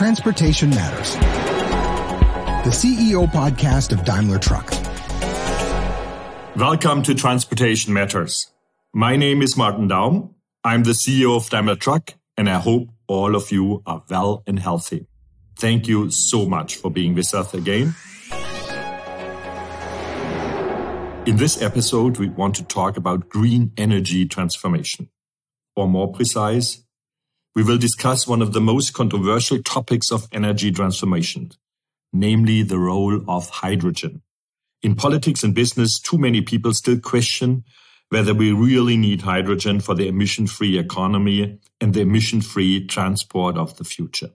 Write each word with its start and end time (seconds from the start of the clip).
Transportation 0.00 0.70
Matters, 0.70 1.12
the 2.64 2.70
CEO 2.70 3.30
podcast 3.30 3.92
of 3.92 4.02
Daimler 4.02 4.38
Truck. 4.38 4.70
Welcome 6.56 7.02
to 7.02 7.14
Transportation 7.14 7.92
Matters. 7.92 8.46
My 8.94 9.16
name 9.16 9.42
is 9.42 9.58
Martin 9.58 9.90
Daum. 9.90 10.30
I'm 10.64 10.84
the 10.84 10.92
CEO 10.92 11.36
of 11.36 11.50
Daimler 11.50 11.76
Truck, 11.76 12.14
and 12.38 12.48
I 12.48 12.60
hope 12.60 12.88
all 13.08 13.36
of 13.36 13.52
you 13.52 13.82
are 13.84 14.02
well 14.08 14.42
and 14.46 14.58
healthy. 14.58 15.06
Thank 15.58 15.86
you 15.86 16.10
so 16.10 16.46
much 16.46 16.76
for 16.76 16.90
being 16.90 17.14
with 17.14 17.34
us 17.34 17.52
again. 17.52 17.94
In 21.26 21.36
this 21.36 21.60
episode, 21.60 22.16
we 22.16 22.30
want 22.30 22.54
to 22.54 22.64
talk 22.64 22.96
about 22.96 23.28
green 23.28 23.72
energy 23.76 24.24
transformation. 24.24 25.10
Or 25.76 25.86
more 25.86 26.10
precise, 26.10 26.86
we 27.54 27.62
will 27.62 27.78
discuss 27.78 28.26
one 28.26 28.42
of 28.42 28.52
the 28.52 28.60
most 28.60 28.92
controversial 28.92 29.62
topics 29.62 30.12
of 30.12 30.28
energy 30.32 30.70
transformation, 30.70 31.50
namely 32.12 32.62
the 32.62 32.78
role 32.78 33.22
of 33.28 33.48
hydrogen. 33.48 34.22
In 34.82 34.94
politics 34.94 35.42
and 35.42 35.54
business, 35.54 35.98
too 35.98 36.16
many 36.16 36.40
people 36.40 36.72
still 36.72 36.98
question 36.98 37.64
whether 38.08 38.34
we 38.34 38.50
really 38.50 38.96
need 38.96 39.22
hydrogen 39.22 39.80
for 39.80 39.94
the 39.94 40.08
emission-free 40.08 40.78
economy 40.78 41.58
and 41.80 41.94
the 41.94 42.00
emission-free 42.00 42.86
transport 42.86 43.56
of 43.56 43.76
the 43.76 43.84
future. 43.84 44.30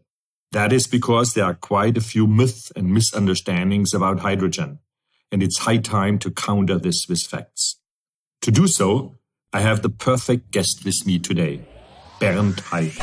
That 0.51 0.71
is 0.71 0.87
because 0.87 1.33
there 1.33 1.43
are 1.43 1.55
quite 1.55 1.97
a 1.97 2.01
few 2.01 2.27
myths 2.27 2.71
and 2.75 2.93
misunderstandings 2.93 3.93
about 3.93 4.19
hydrogen, 4.19 4.79
and 5.31 5.43
it's 5.43 5.59
high 5.59 5.79
time 5.79 6.19
to 6.19 6.31
counter 6.31 6.77
this 6.77 7.05
with 7.09 7.23
facts. 7.23 7.77
To 8.43 8.51
do 8.51 8.67
so, 8.67 9.17
I 9.51 9.59
have 9.59 9.81
the 9.81 9.89
perfect 9.89 10.51
guest 10.51 10.85
with 10.85 11.05
me 11.05 11.19
today. 11.19 11.65
Bernd 12.19 12.55
Heid. 12.55 12.97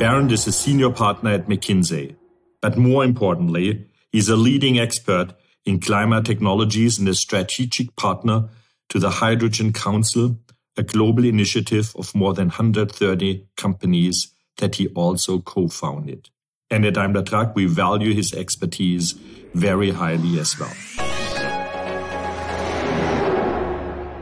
Bernd 0.00 0.32
is 0.32 0.46
a 0.48 0.52
senior 0.52 0.90
partner 0.90 1.30
at 1.30 1.46
McKinsey, 1.46 2.16
but 2.60 2.76
more 2.76 3.04
importantly, 3.04 3.86
he's 4.10 4.28
a 4.28 4.34
leading 4.34 4.76
expert 4.78 5.34
in 5.64 5.78
climate 5.78 6.24
technologies 6.24 6.98
and 6.98 7.08
a 7.08 7.14
strategic 7.14 7.94
partner 7.94 8.48
to 8.88 8.98
the 8.98 9.10
Hydrogen 9.10 9.72
Council, 9.72 10.36
a 10.76 10.82
global 10.82 11.24
initiative 11.24 11.92
of 11.96 12.12
more 12.12 12.34
than 12.34 12.48
130 12.48 13.46
companies 13.56 14.32
that 14.56 14.74
he 14.74 14.88
also 14.88 15.38
co-founded. 15.38 16.30
And 16.70 16.84
at 16.84 16.94
Daimler 16.94 17.22
Truck, 17.22 17.54
we 17.54 17.66
value 17.66 18.12
his 18.12 18.34
expertise 18.34 19.12
very 19.54 19.90
highly 19.90 20.40
as 20.40 20.58
well. 20.58 20.74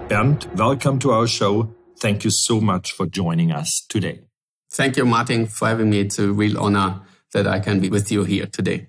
Bernd, 0.09 0.47
welcome 0.55 0.99
to 0.99 1.11
our 1.11 1.27
show 1.27 1.75
Thank 2.05 2.23
you 2.23 2.31
so 2.31 2.61
much 2.61 2.93
for 2.93 3.07
joining 3.07 3.51
us 3.51 3.83
today. 3.89 4.21
Thank 4.71 4.99
you, 4.99 5.07
Martin, 5.07 5.47
for 5.47 5.69
having 5.69 5.89
me. 5.89 6.01
It's 6.01 6.19
a 6.19 6.31
real 6.31 6.59
honor 6.59 7.01
that 7.33 7.47
I 7.47 7.61
can 7.61 7.81
be 7.81 7.89
with 7.89 8.13
you 8.13 8.25
here 8.25 8.45
today. 8.45 8.89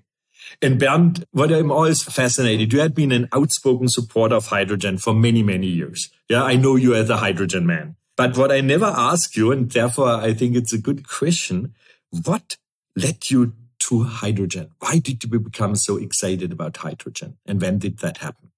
And 0.62 0.78
Bernd, 0.78 1.24
what 1.32 1.50
I'm 1.50 1.72
always 1.72 2.04
fascinated, 2.04 2.74
you 2.74 2.82
had 2.82 2.94
been 2.94 3.14
an 3.14 3.30
outspoken 3.32 3.88
supporter 3.88 4.36
of 4.36 4.48
hydrogen 4.48 4.98
for 4.98 5.14
many, 5.14 5.44
many 5.44 5.68
years. 5.68 6.10
Yeah, 6.28 6.44
I 6.44 6.58
know 6.58 6.76
you 6.76 6.94
as 6.94 7.10
a 7.10 7.16
hydrogen 7.16 7.66
man. 7.66 7.96
But 8.18 8.36
what 8.36 8.52
I 8.52 8.60
never 8.60 8.88
ask 8.88 9.38
you, 9.38 9.50
and 9.50 9.72
therefore 9.72 10.10
I 10.10 10.34
think 10.34 10.58
it's 10.58 10.74
a 10.74 10.78
good 10.78 11.08
question, 11.08 11.74
what 12.10 12.58
led 12.98 13.30
you 13.30 13.54
to 13.80 14.04
hydrogen? 14.04 14.72
Why 14.80 15.00
did 15.00 15.24
you 15.24 15.40
become 15.40 15.78
so 15.78 15.96
excited 15.96 16.52
about 16.52 16.76
hydrogen? 16.76 17.38
And 17.46 17.62
when 17.62 17.80
did 17.80 18.00
that 18.00 18.18
happen? 18.18 18.52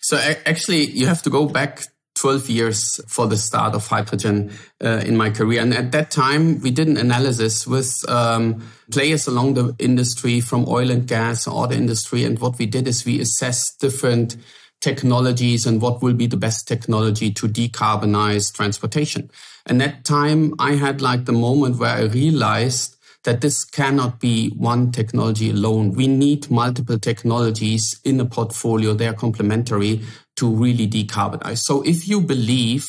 So 0.00 0.16
actually, 0.46 0.86
you 0.86 1.04
have 1.04 1.20
to 1.24 1.28
go 1.28 1.44
back 1.44 1.82
12 2.18 2.50
years 2.50 3.00
for 3.06 3.26
the 3.26 3.36
start 3.36 3.74
of 3.74 3.86
hydrogen 3.86 4.50
uh, 4.82 5.02
in 5.06 5.16
my 5.16 5.30
career. 5.30 5.62
And 5.62 5.72
at 5.72 5.92
that 5.92 6.10
time, 6.10 6.60
we 6.60 6.70
did 6.70 6.88
an 6.88 6.96
analysis 6.96 7.66
with 7.66 7.96
um, 8.08 8.62
players 8.90 9.26
along 9.26 9.54
the 9.54 9.74
industry 9.78 10.40
from 10.40 10.66
oil 10.68 10.90
and 10.90 11.06
gas, 11.06 11.44
the 11.44 11.68
industry. 11.72 12.24
And 12.24 12.38
what 12.38 12.58
we 12.58 12.66
did 12.66 12.88
is 12.88 13.04
we 13.04 13.20
assessed 13.20 13.80
different 13.80 14.36
technologies 14.80 15.66
and 15.66 15.80
what 15.80 16.02
will 16.02 16.14
be 16.14 16.26
the 16.26 16.36
best 16.36 16.68
technology 16.68 17.30
to 17.32 17.48
decarbonize 17.48 18.52
transportation. 18.52 19.30
And 19.66 19.80
that 19.80 20.04
time, 20.04 20.54
I 20.58 20.72
had 20.72 21.00
like 21.00 21.24
the 21.24 21.32
moment 21.32 21.78
where 21.78 21.96
I 21.96 22.02
realized 22.02 22.97
that 23.24 23.40
this 23.40 23.64
cannot 23.64 24.20
be 24.20 24.50
one 24.50 24.92
technology 24.92 25.50
alone. 25.50 25.92
We 25.92 26.06
need 26.06 26.50
multiple 26.50 26.98
technologies 26.98 28.00
in 28.04 28.20
a 28.20 28.24
portfolio. 28.24 28.94
They 28.94 29.08
are 29.08 29.14
complementary 29.14 30.02
to 30.36 30.48
really 30.48 30.88
decarbonize. 30.88 31.58
So 31.58 31.82
if 31.82 32.08
you 32.08 32.20
believe 32.20 32.86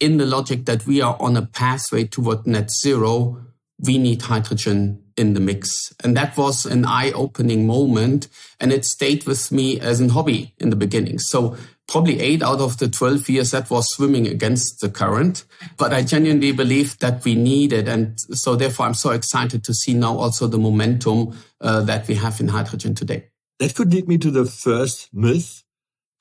in 0.00 0.16
the 0.16 0.26
logic 0.26 0.64
that 0.66 0.86
we 0.86 1.00
are 1.00 1.16
on 1.20 1.36
a 1.36 1.46
pathway 1.46 2.04
toward 2.04 2.46
net 2.46 2.70
zero, 2.70 3.40
we 3.78 3.98
need 3.98 4.22
hydrogen 4.22 5.02
in 5.16 5.34
the 5.34 5.40
mix. 5.40 5.92
And 6.02 6.16
that 6.16 6.36
was 6.36 6.66
an 6.66 6.84
eye 6.84 7.12
opening 7.12 7.66
moment. 7.66 8.28
And 8.58 8.72
it 8.72 8.84
stayed 8.84 9.24
with 9.24 9.52
me 9.52 9.78
as 9.80 10.00
a 10.00 10.08
hobby 10.08 10.54
in 10.58 10.70
the 10.70 10.76
beginning. 10.76 11.18
So 11.18 11.56
probably 11.88 12.20
eight 12.20 12.42
out 12.42 12.60
of 12.60 12.78
the 12.78 12.88
12 12.88 13.28
years 13.28 13.50
that 13.50 13.68
was 13.68 13.92
swimming 13.92 14.26
against 14.26 14.80
the 14.80 14.88
current. 14.88 15.44
But 15.76 15.92
I 15.92 16.02
genuinely 16.02 16.52
believe 16.52 16.98
that 16.98 17.24
we 17.24 17.34
need 17.34 17.72
it. 17.72 17.88
And 17.88 18.18
so 18.18 18.56
therefore, 18.56 18.86
I'm 18.86 18.94
so 18.94 19.10
excited 19.10 19.64
to 19.64 19.74
see 19.74 19.94
now 19.94 20.16
also 20.16 20.46
the 20.46 20.58
momentum 20.58 21.36
uh, 21.60 21.82
that 21.82 22.08
we 22.08 22.14
have 22.14 22.40
in 22.40 22.48
hydrogen 22.48 22.94
today. 22.94 23.28
That 23.58 23.74
could 23.74 23.92
lead 23.92 24.08
me 24.08 24.18
to 24.18 24.30
the 24.30 24.44
first 24.46 25.08
myth 25.12 25.62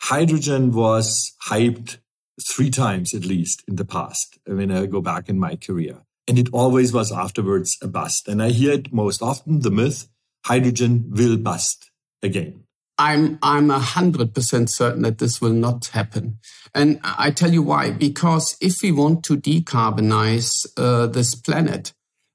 hydrogen 0.01 0.71
was 0.71 1.35
hyped 1.47 1.97
three 2.50 2.71
times 2.71 3.13
at 3.13 3.23
least 3.23 3.63
in 3.67 3.75
the 3.75 3.85
past 3.85 4.39
when 4.45 4.71
I 4.71 4.88
go 4.88 5.00
back 5.00 5.29
in 5.29 5.39
my 5.39 5.55
career. 5.55 6.01
And 6.27 6.39
it 6.39 6.50
always 6.51 6.91
was 6.91 7.11
afterwards 7.11 7.77
a 7.81 7.88
bust. 7.88 8.27
And 8.27 8.41
I 8.41 8.50
hear 8.50 8.73
it 8.73 8.91
most 8.91 9.21
often, 9.21 9.59
the 9.61 9.71
myth, 9.71 10.07
hydrogen 10.45 11.05
will 11.11 11.38
bust 11.38 11.91
again. 12.23 12.63
I'm 13.01 13.39
I'm 13.41 13.72
a 13.72 13.79
hundred 13.79 14.35
percent 14.35 14.69
certain 14.69 15.01
that 15.01 15.17
this 15.17 15.41
will 15.41 15.53
not 15.53 15.88
happen, 15.88 16.38
and 16.75 17.00
I 17.03 17.31
tell 17.31 17.51
you 17.51 17.63
why. 17.63 17.89
Because 17.89 18.56
if 18.62 18.84
we 18.84 18.91
want 18.91 19.23
to 19.23 19.38
decarbonize 19.38 20.67
uh, 20.78 21.07
this 21.07 21.34
planet, 21.34 21.94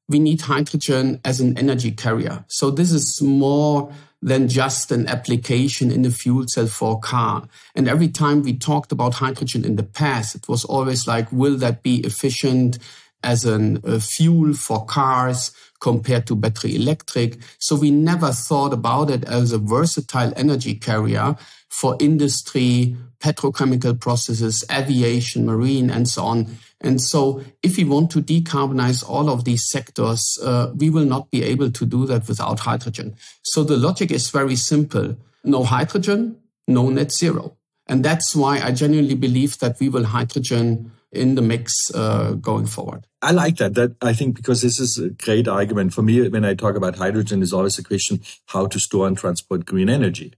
we 0.08 0.18
need 0.18 0.40
hydrogen 0.40 1.20
as 1.24 1.40
an 1.40 1.56
energy 1.56 1.92
carrier. 1.92 2.44
So 2.48 2.72
this 2.72 2.90
is 2.90 3.22
more 3.22 3.92
than 4.20 4.48
just 4.48 4.90
an 4.90 5.06
application 5.06 5.92
in 5.92 6.04
a 6.04 6.10
fuel 6.10 6.46
cell 6.48 6.66
for 6.66 6.96
a 6.96 6.98
car. 6.98 7.46
And 7.76 7.86
every 7.86 8.08
time 8.08 8.42
we 8.42 8.58
talked 8.58 8.90
about 8.90 9.14
hydrogen 9.14 9.64
in 9.64 9.76
the 9.76 9.84
past, 9.84 10.34
it 10.34 10.48
was 10.48 10.64
always 10.64 11.06
like, 11.06 11.30
will 11.30 11.56
that 11.58 11.84
be 11.84 12.00
efficient 12.00 12.78
as 13.22 13.44
a 13.44 14.00
fuel 14.00 14.54
for 14.54 14.84
cars 14.84 15.52
compared 15.80 16.26
to 16.26 16.36
battery 16.36 16.76
electric? 16.76 17.38
So 17.58 17.76
we 17.76 17.90
never 17.90 18.32
thought 18.32 18.72
about 18.72 19.10
it 19.10 19.24
as 19.24 19.52
a 19.52 19.58
versatile 19.58 20.32
energy 20.36 20.74
carrier 20.74 21.36
for 21.68 21.96
industry, 22.00 22.96
petrochemical 23.20 24.00
processes, 24.00 24.64
aviation, 24.70 25.44
marine, 25.46 25.90
and 25.90 26.08
so 26.08 26.24
on. 26.24 26.56
And 26.80 27.00
so, 27.00 27.42
if 27.62 27.78
we 27.78 27.84
want 27.84 28.10
to 28.12 28.22
decarbonize 28.22 29.06
all 29.08 29.30
of 29.30 29.44
these 29.44 29.68
sectors, 29.68 30.38
uh, 30.42 30.72
we 30.74 30.90
will 30.90 31.06
not 31.06 31.30
be 31.30 31.42
able 31.42 31.70
to 31.70 31.86
do 31.86 32.06
that 32.06 32.28
without 32.28 32.60
hydrogen. 32.60 33.16
So, 33.42 33.64
the 33.64 33.76
logic 33.76 34.10
is 34.10 34.30
very 34.30 34.56
simple 34.56 35.16
no 35.42 35.62
hydrogen, 35.62 36.36
no 36.66 36.90
net 36.90 37.12
zero. 37.12 37.56
And 37.86 38.04
that's 38.04 38.34
why 38.34 38.60
I 38.60 38.72
genuinely 38.72 39.14
believe 39.14 39.58
that 39.60 39.78
we 39.78 39.88
will 39.88 40.04
hydrogen 40.04 40.90
in 41.12 41.34
the 41.34 41.42
mix 41.42 41.72
uh, 41.94 42.32
going 42.32 42.66
forward. 42.66 43.06
I 43.22 43.30
like 43.30 43.56
that. 43.56 43.74
That 43.74 43.96
I 44.02 44.12
think 44.12 44.36
because 44.36 44.62
this 44.62 44.78
is 44.78 44.98
a 44.98 45.10
great 45.10 45.48
argument 45.48 45.94
for 45.94 46.02
me. 46.02 46.28
When 46.28 46.44
I 46.44 46.54
talk 46.54 46.76
about 46.76 46.96
hydrogen, 46.96 47.42
is 47.42 47.52
always 47.52 47.78
a 47.78 47.84
question 47.84 48.20
how 48.46 48.66
to 48.66 48.78
store 48.78 49.06
and 49.06 49.16
transport 49.16 49.64
green 49.64 49.88
energy. 49.88 50.34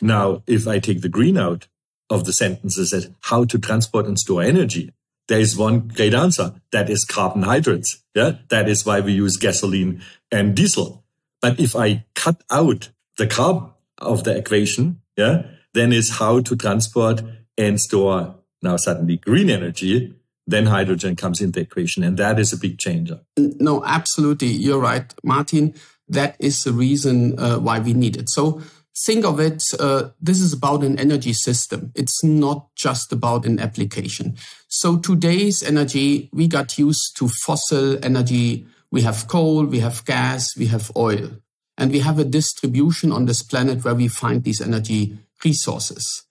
Now, 0.00 0.42
if 0.46 0.66
I 0.66 0.78
take 0.78 1.02
the 1.02 1.08
green 1.08 1.36
out 1.36 1.68
of 2.08 2.24
the 2.24 2.32
sentences, 2.32 2.90
that 2.90 3.12
how 3.22 3.44
to 3.44 3.58
transport 3.58 4.06
and 4.06 4.18
store 4.18 4.42
energy, 4.42 4.92
there 5.28 5.40
is 5.40 5.56
one 5.56 5.88
great 5.88 6.14
answer. 6.14 6.54
That 6.72 6.90
is 6.90 7.04
carbohydrates. 7.04 8.02
Yeah. 8.14 8.38
That 8.48 8.68
is 8.68 8.84
why 8.84 9.00
we 9.00 9.12
use 9.12 9.36
gasoline 9.36 10.02
and 10.32 10.54
diesel. 10.54 11.04
But 11.40 11.60
if 11.60 11.76
I 11.76 12.04
cut 12.14 12.42
out 12.50 12.90
the 13.16 13.26
carbon 13.26 13.70
of 13.98 14.24
the 14.24 14.36
equation, 14.36 15.00
yeah, 15.16 15.42
then 15.74 15.92
is 15.92 16.18
how 16.18 16.40
to 16.40 16.56
transport 16.56 17.22
and 17.56 17.80
store 17.80 18.36
now 18.62 18.76
suddenly 18.76 19.16
green 19.18 19.50
energy. 19.50 20.14
Then 20.46 20.66
hydrogen 20.66 21.16
comes 21.16 21.40
into 21.40 21.60
the 21.60 21.60
equation. 21.60 22.02
And 22.02 22.16
that 22.16 22.38
is 22.38 22.52
a 22.52 22.56
big 22.56 22.78
changer. 22.78 23.20
No, 23.36 23.84
absolutely. 23.84 24.48
You're 24.48 24.80
right, 24.80 25.12
Martin. 25.22 25.74
That 26.08 26.36
is 26.38 26.64
the 26.64 26.72
reason 26.72 27.38
uh, 27.38 27.58
why 27.58 27.78
we 27.78 27.94
need 27.94 28.16
it. 28.16 28.28
So 28.28 28.62
think 29.04 29.24
of 29.24 29.38
it, 29.38 29.62
uh, 29.78 30.10
this 30.20 30.40
is 30.40 30.52
about 30.52 30.82
an 30.82 30.98
energy 30.98 31.32
system. 31.32 31.92
It's 31.94 32.24
not 32.24 32.74
just 32.74 33.12
about 33.12 33.46
an 33.46 33.60
application. 33.60 34.36
So 34.68 34.98
today's 34.98 35.62
energy, 35.62 36.28
we 36.32 36.48
got 36.48 36.78
used 36.78 37.16
to 37.18 37.28
fossil 37.46 38.04
energy. 38.04 38.66
We 38.90 39.02
have 39.02 39.28
coal, 39.28 39.64
we 39.64 39.78
have 39.80 40.04
gas, 40.04 40.56
we 40.56 40.66
have 40.66 40.90
oil. 40.96 41.30
And 41.78 41.92
we 41.92 42.00
have 42.00 42.18
a 42.18 42.24
distribution 42.24 43.12
on 43.12 43.26
this 43.26 43.42
planet 43.42 43.84
where 43.84 43.94
we 43.94 44.08
find 44.08 44.42
these 44.42 44.60
energy 44.60 45.16
resources. 45.44 46.24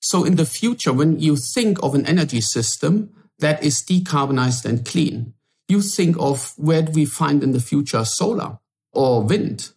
So 0.00 0.24
in 0.24 0.36
the 0.36 0.46
future, 0.46 0.92
when 0.92 1.18
you 1.18 1.36
think 1.36 1.82
of 1.82 1.94
an 1.94 2.06
energy 2.06 2.40
system 2.40 3.10
that 3.38 3.62
is 3.62 3.82
decarbonized 3.82 4.64
and 4.64 4.84
clean, 4.84 5.34
you 5.68 5.80
think 5.80 6.16
of 6.18 6.52
where 6.56 6.82
do 6.82 6.92
we 6.92 7.04
find 7.04 7.42
in 7.42 7.52
the 7.52 7.60
future 7.60 8.04
solar 8.04 8.58
or 8.92 9.22
wind? 9.22 9.70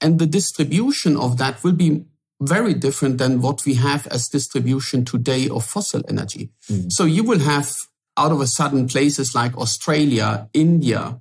And 0.00 0.18
the 0.18 0.26
distribution 0.26 1.16
of 1.16 1.38
that 1.38 1.62
will 1.64 1.72
be 1.72 2.04
very 2.40 2.74
different 2.74 3.18
than 3.18 3.40
what 3.40 3.64
we 3.64 3.74
have 3.74 4.06
as 4.08 4.28
distribution 4.28 5.04
today 5.04 5.48
of 5.48 5.64
fossil 5.64 6.02
energy. 6.08 6.50
Mm. 6.70 6.90
So 6.90 7.04
you 7.04 7.22
will 7.22 7.40
have 7.40 7.70
out 8.16 8.32
of 8.32 8.40
a 8.40 8.46
sudden 8.46 8.88
places 8.88 9.34
like 9.34 9.56
Australia, 9.56 10.48
India, 10.52 11.20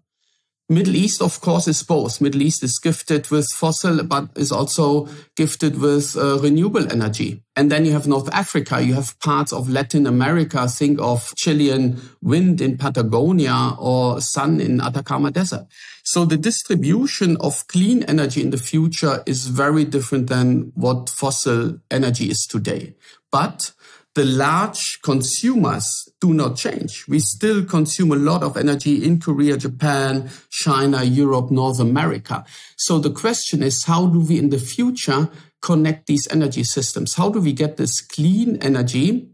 Middle 0.71 0.95
East, 0.95 1.23
of 1.23 1.41
course, 1.41 1.67
is 1.67 1.81
both. 1.81 2.21
Middle 2.21 2.43
East 2.43 2.63
is 2.63 2.77
gifted 2.77 3.31
with 3.31 3.47
fossil, 3.51 4.03
but 4.03 4.29
is 4.35 4.51
also 4.51 5.07
gifted 5.35 5.81
with 5.81 6.15
uh, 6.15 6.37
renewable 6.37 6.91
energy. 6.91 7.41
And 7.55 7.71
then 7.71 7.85
you 7.85 7.91
have 7.93 8.05
North 8.05 8.29
Africa. 8.31 8.79
You 8.79 8.93
have 8.93 9.19
parts 9.19 9.51
of 9.51 9.67
Latin 9.67 10.05
America. 10.05 10.67
Think 10.67 11.01
of 11.01 11.33
Chilean 11.35 11.99
wind 12.21 12.61
in 12.61 12.77
Patagonia 12.77 13.75
or 13.79 14.21
sun 14.21 14.61
in 14.61 14.79
Atacama 14.79 15.31
Desert. 15.31 15.65
So 16.03 16.23
the 16.23 16.37
distribution 16.37 17.35
of 17.37 17.67
clean 17.67 18.03
energy 18.03 18.41
in 18.41 18.51
the 18.51 18.57
future 18.57 19.23
is 19.25 19.47
very 19.47 19.85
different 19.85 20.27
than 20.27 20.71
what 20.75 21.09
fossil 21.09 21.79
energy 21.89 22.29
is 22.29 22.45
today. 22.47 22.95
But 23.31 23.71
the 24.19 24.25
large 24.25 24.99
consumers 25.01 26.09
do 26.19 26.33
not 26.33 26.57
change. 26.57 27.05
We 27.07 27.19
still 27.19 27.63
consume 27.63 28.11
a 28.11 28.17
lot 28.17 28.43
of 28.43 28.57
energy 28.57 29.05
in 29.05 29.21
Korea, 29.21 29.55
Japan, 29.55 30.29
China, 30.49 31.03
Europe, 31.03 31.51
North 31.51 31.79
America. 31.79 32.43
So 32.75 32.99
the 32.99 33.11
question 33.11 33.63
is, 33.63 33.85
how 33.85 34.07
do 34.07 34.19
we 34.19 34.37
in 34.37 34.49
the 34.49 34.57
future 34.57 35.29
connect 35.61 36.07
these 36.07 36.27
energy 36.31 36.65
systems? 36.65 37.13
How 37.13 37.29
do 37.29 37.39
we 37.39 37.53
get 37.53 37.77
this 37.77 38.01
clean 38.01 38.57
energy 38.57 39.29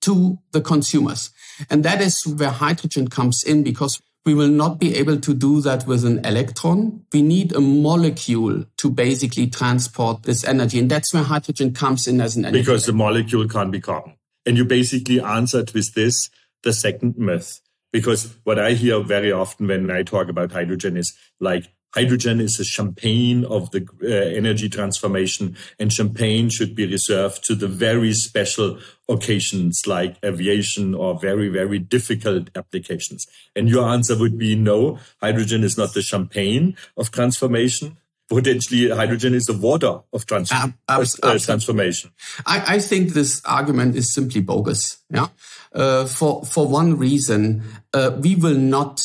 to 0.00 0.38
the 0.52 0.62
consumers? 0.62 1.28
And 1.68 1.84
that 1.84 2.00
is 2.00 2.26
where 2.26 2.48
hydrogen 2.48 3.08
comes 3.08 3.42
in 3.42 3.62
because 3.62 4.00
we 4.26 4.34
will 4.34 4.48
not 4.48 4.80
be 4.80 4.96
able 4.96 5.18
to 5.20 5.32
do 5.32 5.60
that 5.60 5.86
with 5.86 6.04
an 6.04 6.18
electron. 6.26 7.00
We 7.12 7.22
need 7.22 7.54
a 7.54 7.60
molecule 7.60 8.64
to 8.78 8.90
basically 8.90 9.46
transport 9.46 10.24
this 10.24 10.44
energy. 10.44 10.80
And 10.80 10.90
that's 10.90 11.14
where 11.14 11.22
hydrogen 11.22 11.72
comes 11.72 12.08
in 12.08 12.20
as 12.20 12.36
an 12.36 12.44
energy. 12.44 12.60
Because 12.60 12.86
the 12.86 12.92
molecule 12.92 13.48
can't 13.48 13.70
be 13.70 13.80
carbon. 13.80 14.16
And 14.44 14.56
you 14.56 14.64
basically 14.64 15.20
answered 15.20 15.70
with 15.72 15.94
this 15.94 16.28
the 16.64 16.72
second 16.72 17.16
myth. 17.16 17.60
Because 17.92 18.36
what 18.42 18.58
I 18.58 18.72
hear 18.72 19.00
very 19.00 19.30
often 19.30 19.68
when 19.68 19.92
I 19.92 20.02
talk 20.02 20.28
about 20.28 20.50
hydrogen 20.50 20.96
is 20.96 21.16
like, 21.38 21.68
hydrogen 21.96 22.40
is 22.40 22.60
a 22.60 22.64
champagne 22.64 23.44
of 23.46 23.70
the 23.70 23.86
uh, 24.02 24.36
energy 24.36 24.68
transformation 24.68 25.56
and 25.78 25.90
champagne 25.90 26.50
should 26.50 26.74
be 26.74 26.86
reserved 26.86 27.42
to 27.44 27.54
the 27.54 27.66
very 27.66 28.12
special 28.12 28.78
occasions 29.08 29.82
like 29.86 30.16
aviation 30.22 30.94
or 30.94 31.18
very, 31.18 31.48
very 31.48 31.78
difficult 31.78 32.50
applications. 32.54 33.26
And 33.54 33.68
your 33.68 33.88
answer 33.88 34.18
would 34.18 34.36
be 34.36 34.54
no, 34.54 34.98
hydrogen 35.22 35.64
is 35.64 35.78
not 35.78 35.94
the 35.94 36.02
champagne 36.02 36.76
of 36.96 37.10
transformation 37.10 37.96
potentially 38.28 38.90
hydrogen 38.90 39.34
is 39.34 39.44
the 39.44 39.56
water 39.56 40.00
of 40.12 40.26
trans- 40.26 40.50
uh, 40.50 40.68
uh, 40.88 41.38
transformation. 41.38 42.10
I, 42.44 42.74
I, 42.74 42.78
think 42.80 43.12
this 43.12 43.40
argument 43.44 43.94
is 43.94 44.12
simply 44.12 44.40
bogus. 44.40 44.98
Yeah, 45.10 45.28
uh, 45.72 46.06
for 46.06 46.44
for 46.44 46.66
one 46.66 46.98
reason, 46.98 47.62
uh, 47.94 48.18
we 48.18 48.34
will 48.34 48.58
not 48.58 49.00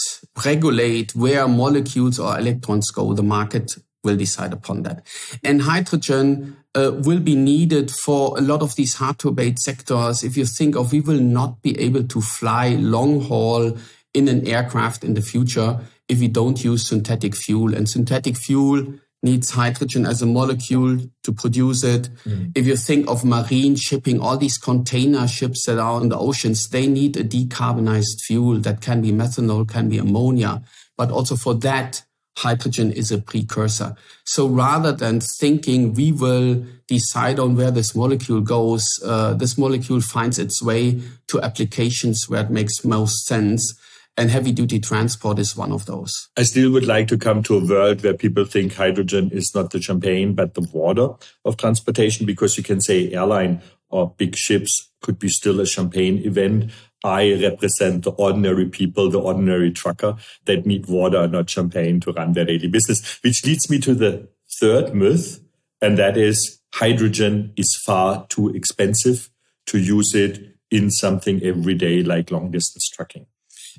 regulate 0.45 1.15
where 1.15 1.47
molecules 1.47 2.19
or 2.19 2.37
electrons 2.37 2.89
go. 2.91 3.13
The 3.13 3.23
market 3.23 3.73
will 4.03 4.17
decide 4.17 4.53
upon 4.53 4.83
that, 4.83 5.05
and 5.43 5.61
hydrogen. 5.61 6.57
Uh, 6.73 6.89
will 7.03 7.19
be 7.19 7.35
needed 7.35 7.91
for 7.91 8.37
a 8.37 8.41
lot 8.41 8.61
of 8.61 8.77
these 8.77 8.93
hard 8.93 9.19
to 9.19 9.27
abate 9.27 9.59
sectors. 9.59 10.23
If 10.23 10.37
you 10.37 10.45
think 10.45 10.77
of, 10.77 10.93
we 10.93 11.01
will 11.01 11.19
not 11.19 11.61
be 11.61 11.77
able 11.77 12.03
to 12.03 12.21
fly 12.21 12.69
long 12.69 13.19
haul 13.19 13.77
in 14.13 14.29
an 14.29 14.47
aircraft 14.47 15.03
in 15.03 15.13
the 15.13 15.21
future 15.21 15.81
if 16.07 16.19
we 16.21 16.29
don't 16.29 16.63
use 16.63 16.87
synthetic 16.87 17.35
fuel. 17.35 17.75
And 17.75 17.89
synthetic 17.89 18.37
fuel 18.37 18.85
needs 19.23 19.51
hydrogen 19.51 20.05
as 20.05 20.21
a 20.21 20.25
molecule 20.25 20.97
to 21.23 21.31
produce 21.31 21.83
it. 21.83 22.09
Mm. 22.25 22.51
If 22.55 22.65
you 22.65 22.75
think 22.75 23.09
of 23.09 23.23
marine 23.23 23.75
shipping, 23.75 24.19
all 24.19 24.37
these 24.37 24.57
container 24.57 25.27
ships 25.27 25.65
that 25.65 25.77
are 25.77 26.01
in 26.01 26.09
the 26.09 26.17
oceans, 26.17 26.69
they 26.69 26.87
need 26.87 27.17
a 27.17 27.23
decarbonized 27.23 28.21
fuel 28.21 28.57
that 28.59 28.81
can 28.81 29.01
be 29.01 29.11
methanol, 29.11 29.67
can 29.67 29.89
be 29.89 29.99
ammonia. 29.99 30.63
But 30.97 31.11
also 31.11 31.35
for 31.35 31.53
that, 31.55 32.03
hydrogen 32.37 32.91
is 32.91 33.11
a 33.11 33.19
precursor. 33.19 33.95
So 34.25 34.47
rather 34.47 34.91
than 34.91 35.19
thinking 35.19 35.93
we 35.93 36.11
will 36.11 36.65
decide 36.87 37.39
on 37.39 37.55
where 37.55 37.71
this 37.71 37.95
molecule 37.95 38.41
goes, 38.41 38.87
uh, 39.05 39.33
this 39.33 39.57
molecule 39.57 40.01
finds 40.01 40.39
its 40.39 40.63
way 40.63 41.01
to 41.27 41.41
applications 41.41 42.27
where 42.27 42.43
it 42.43 42.49
makes 42.49 42.83
most 42.83 43.25
sense. 43.25 43.73
And 44.17 44.29
heavy 44.29 44.51
duty 44.51 44.79
transport 44.79 45.39
is 45.39 45.55
one 45.55 45.71
of 45.71 45.85
those. 45.85 46.29
I 46.37 46.43
still 46.43 46.71
would 46.71 46.85
like 46.85 47.07
to 47.07 47.17
come 47.17 47.41
to 47.43 47.57
a 47.57 47.65
world 47.65 48.03
where 48.03 48.13
people 48.13 48.45
think 48.45 48.73
hydrogen 48.73 49.29
is 49.31 49.55
not 49.55 49.71
the 49.71 49.81
champagne, 49.81 50.35
but 50.35 50.53
the 50.53 50.67
water 50.73 51.09
of 51.45 51.57
transportation, 51.57 52.25
because 52.25 52.57
you 52.57 52.63
can 52.63 52.81
say 52.81 53.11
airline 53.13 53.61
or 53.89 54.13
big 54.17 54.35
ships 54.35 54.91
could 55.01 55.17
be 55.17 55.29
still 55.29 55.59
a 55.59 55.65
champagne 55.65 56.19
event. 56.25 56.71
I 57.03 57.33
represent 57.41 58.03
the 58.03 58.11
ordinary 58.11 58.67
people, 58.67 59.09
the 59.09 59.19
ordinary 59.19 59.71
trucker 59.71 60.17
that 60.45 60.65
need 60.65 60.87
water, 60.87 61.27
not 61.27 61.49
champagne 61.49 61.99
to 62.01 62.11
run 62.11 62.33
their 62.33 62.45
daily 62.45 62.67
business, 62.67 63.19
which 63.23 63.45
leads 63.45 63.69
me 63.69 63.79
to 63.79 63.95
the 63.95 64.27
third 64.59 64.93
myth. 64.93 65.39
And 65.81 65.97
that 65.97 66.15
is 66.15 66.59
hydrogen 66.73 67.53
is 67.55 67.81
far 67.85 68.27
too 68.27 68.49
expensive 68.49 69.29
to 69.67 69.79
use 69.79 70.13
it 70.13 70.55
in 70.69 70.91
something 70.91 71.41
everyday 71.43 72.03
like 72.03 72.29
long 72.29 72.51
distance 72.51 72.87
trucking. 72.89 73.25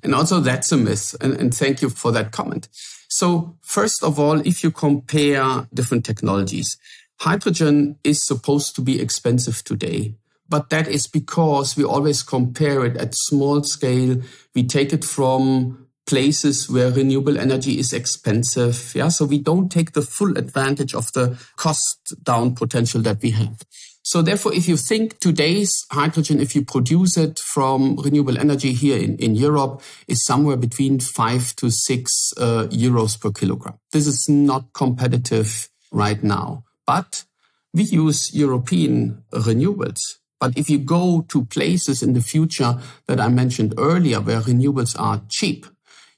And 0.02 0.14
also 0.14 0.40
that's 0.40 0.72
a 0.72 0.76
myth. 0.76 1.14
And, 1.20 1.34
and 1.34 1.54
thank 1.54 1.82
you 1.82 1.90
for 1.90 2.12
that 2.12 2.32
comment. 2.32 2.68
So 3.08 3.56
first 3.62 4.02
of 4.02 4.18
all, 4.18 4.40
if 4.40 4.64
you 4.64 4.70
compare 4.70 5.66
different 5.74 6.04
technologies, 6.04 6.76
hydrogen 7.20 7.98
is 8.04 8.26
supposed 8.26 8.74
to 8.76 8.80
be 8.80 9.00
expensive 9.00 9.62
today. 9.64 10.14
But 10.48 10.70
that 10.70 10.88
is 10.88 11.06
because 11.06 11.76
we 11.76 11.84
always 11.84 12.22
compare 12.22 12.84
it 12.84 12.96
at 12.96 13.14
small 13.14 13.62
scale. 13.62 14.20
We 14.54 14.64
take 14.64 14.92
it 14.92 15.04
from 15.04 15.86
places 16.06 16.68
where 16.68 16.90
renewable 16.90 17.38
energy 17.38 17.78
is 17.78 17.92
expensive. 17.92 18.92
Yeah. 18.94 19.08
So 19.08 19.24
we 19.24 19.38
don't 19.38 19.70
take 19.70 19.92
the 19.92 20.02
full 20.02 20.36
advantage 20.36 20.94
of 20.94 21.12
the 21.12 21.38
cost 21.56 22.14
down 22.22 22.54
potential 22.54 23.00
that 23.02 23.22
we 23.22 23.30
have. 23.30 23.62
So 24.04 24.20
therefore, 24.20 24.52
if 24.52 24.66
you 24.66 24.76
think 24.76 25.20
today's 25.20 25.86
hydrogen, 25.92 26.40
if 26.40 26.56
you 26.56 26.64
produce 26.64 27.16
it 27.16 27.38
from 27.38 27.96
renewable 27.96 28.36
energy 28.36 28.72
here 28.72 28.98
in, 28.98 29.16
in 29.18 29.36
Europe, 29.36 29.80
is 30.08 30.24
somewhere 30.24 30.56
between 30.56 30.98
five 30.98 31.54
to 31.56 31.70
six 31.70 32.32
uh, 32.36 32.66
euros 32.70 33.20
per 33.20 33.30
kilogram. 33.30 33.78
This 33.92 34.08
is 34.08 34.28
not 34.28 34.72
competitive 34.74 35.70
right 35.92 36.22
now, 36.22 36.64
but 36.84 37.24
we 37.72 37.84
use 37.84 38.34
European 38.34 39.22
renewables. 39.32 40.00
But 40.40 40.58
if 40.58 40.68
you 40.68 40.78
go 40.78 41.24
to 41.28 41.44
places 41.44 42.02
in 42.02 42.14
the 42.14 42.20
future 42.20 42.80
that 43.06 43.20
I 43.20 43.28
mentioned 43.28 43.74
earlier 43.78 44.20
where 44.20 44.40
renewables 44.40 44.98
are 44.98 45.22
cheap, 45.28 45.66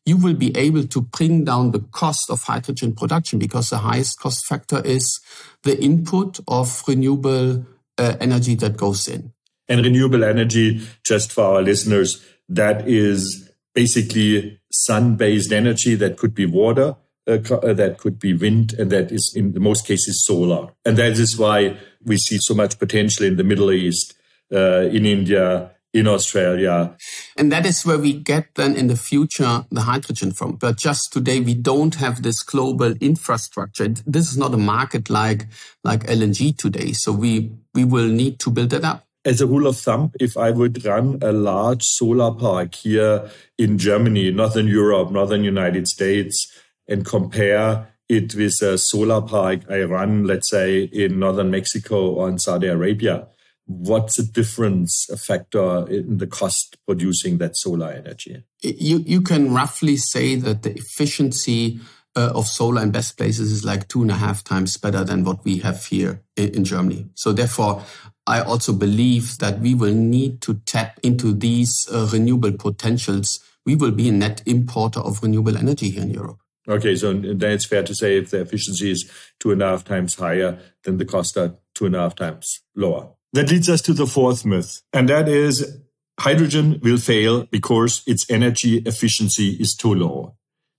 you 0.07 0.17
will 0.17 0.35
be 0.35 0.57
able 0.57 0.87
to 0.87 1.03
bring 1.03 1.45
down 1.45 1.73
the 1.73 1.81
cost 1.93 2.31
of 2.31 2.43
hydrogen 2.43 2.95
production 2.95 3.39
because 3.39 3.69
the 3.69 3.79
highest 3.79 4.19
cost 4.19 4.47
factor 4.47 4.83
is 4.85 5.21
the 5.63 5.79
input 5.83 6.41
of 6.49 6.83
renewable 6.89 7.65
uh, 7.99 8.17
energy 8.21 8.55
that 8.57 8.77
goes 8.77 9.09
in. 9.09 9.33
And 9.69 9.85
renewable 9.85 10.25
energy, 10.25 10.87
just 11.05 11.33
for 11.33 11.45
our 11.45 11.63
listeners, 11.63 12.25
that 12.49 12.87
is 12.87 13.51
basically 13.75 14.61
sun 14.71 15.17
based 15.17 15.53
energy 15.53 15.95
that 15.95 16.17
could 16.17 16.35
be 16.35 16.47
water. 16.47 16.97
Uh, 17.27 17.39
uh, 17.51 17.73
that 17.73 17.97
could 17.97 18.19
be 18.19 18.35
wind, 18.35 18.75
and 18.75 18.93
that 18.93 19.11
is 19.11 19.33
in 19.35 19.53
the 19.53 19.61
most 19.61 19.87
cases 19.87 20.23
solar. 20.27 20.69
And 20.85 20.99
that 20.99 21.13
is 21.13 21.39
why 21.39 21.79
we 22.05 22.19
see 22.19 22.37
so 22.39 22.53
much 22.53 22.79
potential 22.79 23.25
in 23.25 23.37
the 23.37 23.45
Middle 23.45 23.73
East, 23.73 24.13
uh, 24.53 24.83
in 24.93 25.07
India, 25.07 25.71
in 25.95 26.09
Australia. 26.09 26.95
And 27.39 27.51
that 27.53 27.65
is 27.65 27.87
where 27.87 27.99
we 27.99 28.13
get 28.13 28.55
then 28.57 28.75
in 28.75 28.89
the 28.89 28.97
future 28.97 29.65
the 29.71 29.83
hydrogen 29.83 30.33
from. 30.33 30.57
But 30.57 30.77
just 30.77 31.13
today 31.13 31.41
we 31.41 31.55
don't 31.55 31.95
have 31.95 32.23
this 32.23 32.43
global 32.43 32.95
infrastructure. 33.01 33.89
This 34.05 34.31
is 34.31 34.37
not 34.37 34.53
a 34.53 34.59
market 34.59 35.09
like 35.09 35.47
like 35.85 36.05
LNG 36.07 36.59
today. 36.59 36.93
So 36.93 37.13
we 37.13 37.53
we 37.73 37.85
will 37.85 38.09
need 38.09 38.41
to 38.41 38.51
build 38.51 38.73
it 38.73 38.85
up. 38.85 39.07
As 39.25 39.41
a 39.41 39.47
rule 39.47 39.67
of 39.67 39.79
thumb, 39.79 40.11
if 40.21 40.37
I 40.37 40.51
would 40.51 40.85
run 40.85 41.19
a 41.23 41.33
large 41.33 41.83
solar 41.83 42.35
park 42.35 42.75
here 42.75 43.31
in 43.57 43.79
Germany, 43.79 44.31
Northern 44.33 44.67
Europe, 44.67 45.11
Northern 45.11 45.45
United 45.45 45.89
States, 45.89 46.47
and 46.87 47.07
compare 47.07 47.87
it 48.11 48.35
with 48.35 48.61
a 48.61 48.77
solar 48.77 49.23
park 49.23 49.61
I 49.71 49.85
run, 49.85 50.25
let's 50.25 50.51
say, 50.51 50.83
in 50.83 51.19
Northern 51.21 51.51
Mexico 51.51 52.11
or 52.11 52.29
in 52.29 52.39
Saudi 52.39 52.67
Arabia, 52.67 53.29
what's 53.67 54.17
the 54.17 54.23
difference 54.23 55.09
a 55.11 55.17
factor 55.17 55.89
in 55.89 56.19
the 56.19 56.27
cost 56.27 56.77
producing 56.87 57.39
that 57.39 57.57
solar 57.57 57.91
energy? 57.91 58.45
You, 58.63 58.99
you 58.99 59.21
can 59.21 59.53
roughly 59.53 59.97
say 59.97 60.37
that 60.37 60.63
the 60.63 60.75
efficiency 60.77 61.81
uh, 62.17 62.33
of 62.35 62.47
solar 62.47 62.83
in 62.83 62.91
best 62.91 63.17
places 63.17 63.51
is 63.51 63.65
like 63.65 63.89
two 63.89 64.03
and 64.03 64.11
a 64.11 64.15
half 64.15 64.45
times 64.45 64.77
better 64.77 65.03
than 65.03 65.25
what 65.25 65.45
we 65.45 65.59
have 65.59 65.85
here 65.87 66.23
in, 66.37 66.51
in 66.51 66.65
Germany. 66.65 67.09
So 67.15 67.33
therefore, 67.33 67.83
I 68.27 68.41
also 68.41 68.73
believe 68.73 69.39
that 69.39 69.59
we 69.61 69.75
will 69.75 69.95
need 69.95 70.41
to 70.43 70.55
tap 70.67 71.01
into 71.03 71.33
these 71.33 71.89
uh, 71.93 72.09
renewable 72.13 72.53
potentials 72.53 73.41
we 73.65 73.75
will 73.75 73.91
be 73.91 74.09
a 74.09 74.13
net 74.13 74.43
importer 74.47 75.01
of 75.01 75.23
renewable 75.23 75.57
energy 75.57 75.91
here 75.91 76.03
in 76.03 76.11
Europe. 76.11 76.39
Okay, 76.67 76.97
so 76.97 77.13
then 77.13 77.53
it's 77.53 77.67
fair 77.67 77.83
to 77.83 77.95
say 77.95 78.19
if 78.19 78.31
the 78.31 78.41
efficiency 78.41 78.91
is 78.91 79.11
two 79.39 79.53
and 79.53 79.63
a 79.63 79.69
half 79.69 79.85
times 79.85 80.15
higher, 80.15 80.59
then 80.85 80.97
the 80.97 81.05
costs 81.05 81.37
are 81.37 81.55
two 81.75 81.87
and 81.87 81.95
a 81.95 82.01
half 82.01 82.15
times 82.15 82.61
lower. 82.75 83.11
That 83.35 83.51
leads 83.51 83.69
us 83.69 83.83
to 83.83 83.93
the 83.93 84.07
fourth 84.07 84.45
myth, 84.45 84.81
and 84.93 85.09
that 85.09 85.29
is 85.29 85.81
hydrogen 86.21 86.79
will 86.85 86.99
fail 86.99 87.47
because 87.47 88.05
its 88.07 88.31
energy 88.31 88.77
efficiency 88.87 89.57
is 89.59 89.75
too 89.75 89.93
low. 89.93 90.37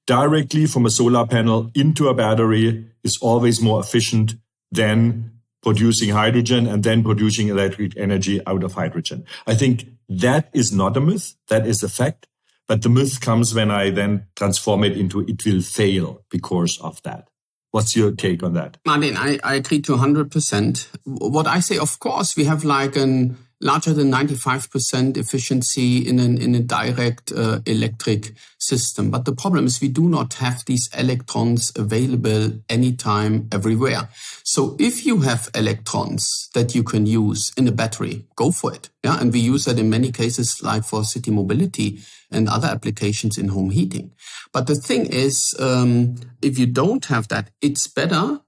Directly 0.07 0.65
from 0.65 0.85
a 0.85 0.89
solar 0.89 1.27
panel 1.27 1.69
into 1.75 2.07
a 2.07 2.13
battery 2.13 2.89
is 3.03 3.19
always 3.21 3.62
more 3.62 3.81
efficient 3.81 4.35
than 4.71 5.31
producing 5.62 6.12
hydrogen 6.12 6.65
and 6.65 6.81
then 6.81 7.03
producing 7.03 7.50
electric 7.50 7.97
energy 7.97 8.39
out 8.47 8.63
of 8.63 8.71
hydrogen. 8.71 9.25
I 9.45 9.55
think 9.55 9.89
that 10.07 10.50
is 10.53 10.71
not 10.71 10.95
a 10.95 11.01
myth. 11.01 11.35
That 11.50 11.67
is 11.67 11.83
a 11.83 11.89
fact. 11.89 12.25
But 12.69 12.83
the 12.83 12.89
myth 12.89 13.19
comes 13.19 13.53
when 13.53 13.69
I 13.69 13.89
then 13.89 14.27
transform 14.33 14.85
it 14.85 14.95
into 14.95 15.19
it 15.19 15.45
will 15.45 15.62
fail 15.62 16.24
because 16.29 16.79
of 16.79 17.03
that. 17.03 17.27
What's 17.75 17.94
your 17.94 18.13
take 18.13 18.41
on 18.41 18.53
that? 18.53 18.77
Martin, 18.86 19.17
I, 19.17 19.38
I 19.44 19.55
agree 19.55 19.82
to 19.82 19.98
100%. 19.98 20.88
What 21.03 21.46
I 21.46 21.60
say, 21.60 21.77
of 21.77 22.00
course, 22.00 22.38
we 22.38 22.46
have 22.46 22.63
like 22.63 22.96
an 22.96 23.38
larger 23.62 23.93
than 23.93 24.12
95% 24.12 25.17
efficiency 25.17 26.07
in 26.07 26.19
an 26.19 26.38
in 26.38 26.55
a 26.55 26.59
direct 26.59 27.31
uh, 27.31 27.59
electric 27.65 28.33
system. 28.57 29.09
But 29.09 29.25
the 29.25 29.33
problem 29.33 29.65
is 29.65 29.81
we 29.81 29.88
do 29.88 30.09
not 30.09 30.35
have 30.35 30.63
these 30.65 30.89
electrons 30.97 31.71
available 31.75 32.51
anytime, 32.69 33.47
everywhere. 33.51 34.09
So 34.43 34.75
if 34.79 35.05
you 35.05 35.21
have 35.21 35.50
electrons 35.55 36.50
that 36.53 36.75
you 36.75 36.83
can 36.83 37.05
use 37.05 37.51
in 37.55 37.67
a 37.67 37.71
battery, 37.71 38.25
go 38.35 38.51
for 38.51 38.74
it. 38.74 38.89
Yeah, 39.03 39.19
and 39.19 39.31
we 39.31 39.39
use 39.39 39.65
that 39.65 39.79
in 39.79 39.89
many 39.89 40.12
cases, 40.12 40.62
like 40.62 40.83
for 40.83 41.03
city 41.03 41.31
mobility 41.31 42.00
and 42.31 42.50
other 42.50 42.67
applications 42.67 43.38
in 43.38 43.50
home 43.50 43.69
heating. 43.69 44.12
But 44.51 44.67
the 44.67 44.75
thing 44.75 45.05
is, 45.05 45.55
um, 45.59 46.15
if 46.41 46.59
you 46.59 46.65
don't 46.65 47.05
have 47.05 47.27
that, 47.29 47.51
it's 47.62 47.88
better 47.88 48.41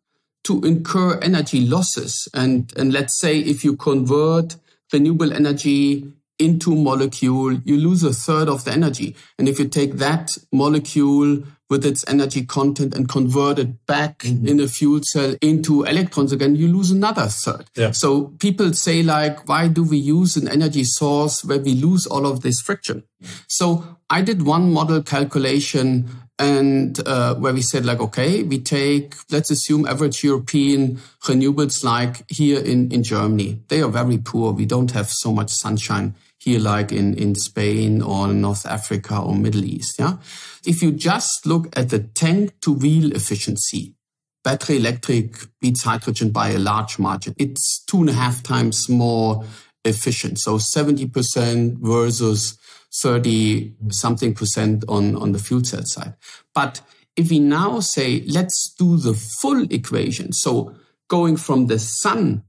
to 0.45 0.61
incur 0.63 1.19
energy 1.19 1.61
losses. 1.65 2.27
And 2.33 2.73
and 2.75 2.91
let's 2.91 3.19
say 3.19 3.39
if 3.39 3.63
you 3.63 3.75
convert 3.75 4.57
renewable 4.91 5.33
energy 5.33 6.11
into 6.39 6.75
molecule, 6.75 7.53
you 7.53 7.77
lose 7.77 8.03
a 8.03 8.13
third 8.13 8.47
of 8.47 8.63
the 8.63 8.71
energy. 8.71 9.15
And 9.39 9.49
if 9.49 9.59
you 9.59 9.67
take 9.67 9.93
that 9.93 10.37
molecule 10.51 11.43
with 11.69 11.85
its 11.85 12.05
energy 12.07 12.45
content 12.45 12.95
and 12.95 13.09
convert 13.09 13.59
it 13.59 13.85
back 13.87 14.19
mm-hmm. 14.19 14.47
in 14.47 14.59
a 14.59 14.67
fuel 14.67 15.01
cell 15.03 15.35
into 15.41 15.83
electrons 15.83 16.31
again, 16.31 16.55
you 16.55 16.67
lose 16.67 16.91
another 16.91 17.27
third. 17.27 17.65
Yeah. 17.75 17.91
So 17.91 18.27
people 18.39 18.73
say 18.73 19.03
like, 19.03 19.47
why 19.49 19.67
do 19.67 19.83
we 19.83 19.97
use 19.97 20.37
an 20.37 20.47
energy 20.47 20.83
source 20.85 21.43
where 21.43 21.59
we 21.59 21.73
lose 21.73 22.05
all 22.05 22.25
of 22.25 22.41
this 22.41 22.61
friction? 22.61 23.03
So 23.47 23.97
I 24.09 24.21
did 24.21 24.43
one 24.43 24.71
model 24.71 25.01
calculation 25.01 26.07
and 26.39 26.99
uh, 27.07 27.35
where 27.35 27.53
we 27.53 27.61
said 27.61 27.85
like, 27.85 27.99
okay, 27.99 28.43
we 28.43 28.59
take, 28.59 29.15
let's 29.31 29.49
assume 29.49 29.87
average 29.87 30.23
European 30.23 30.97
renewables 31.21 31.83
like 31.83 32.29
here 32.29 32.59
in, 32.59 32.91
in 32.91 33.03
Germany. 33.03 33.59
They 33.69 33.81
are 33.81 33.89
very 33.89 34.17
poor. 34.17 34.53
We 34.53 34.65
don't 34.65 34.91
have 34.91 35.09
so 35.09 35.31
much 35.31 35.49
sunshine 35.49 36.15
here 36.37 36.59
like 36.59 36.91
in, 36.91 37.15
in 37.15 37.33
Spain 37.35 38.01
or 38.01 38.27
North 38.27 38.65
Africa 38.65 39.19
or 39.19 39.35
Middle 39.35 39.65
East. 39.65 39.97
Yeah. 39.97 40.17
If 40.65 40.83
you 40.83 40.91
just 40.91 41.45
look 41.45 41.75
at 41.77 41.89
the 41.89 41.99
tank 41.99 42.59
to 42.61 42.73
wheel 42.73 43.11
efficiency, 43.13 43.95
battery 44.43 44.77
electric 44.77 45.35
beats 45.59 45.83
hydrogen 45.83 46.29
by 46.29 46.49
a 46.49 46.59
large 46.59 46.99
margin. 46.99 47.33
It's 47.37 47.83
two 47.85 48.01
and 48.01 48.09
a 48.09 48.13
half 48.13 48.43
times 48.43 48.87
more 48.87 49.43
efficient. 49.87 50.39
So 50.39 50.57
70% 50.57 51.77
versus 51.79 52.57
30 53.01 53.73
something 53.89 54.33
percent 54.33 54.85
on, 54.87 55.15
on 55.15 55.31
the 55.31 55.39
fuel 55.39 55.63
cell 55.63 55.83
side. 55.83 56.15
But 56.53 56.81
if 57.15 57.29
we 57.29 57.39
now 57.39 57.79
say, 57.79 58.23
let's 58.27 58.73
do 58.77 58.97
the 58.97 59.13
full 59.13 59.63
equation. 59.71 60.31
So 60.33 60.75
going 61.07 61.37
from 61.37 61.67
the 61.67 61.79
sun 61.79 62.43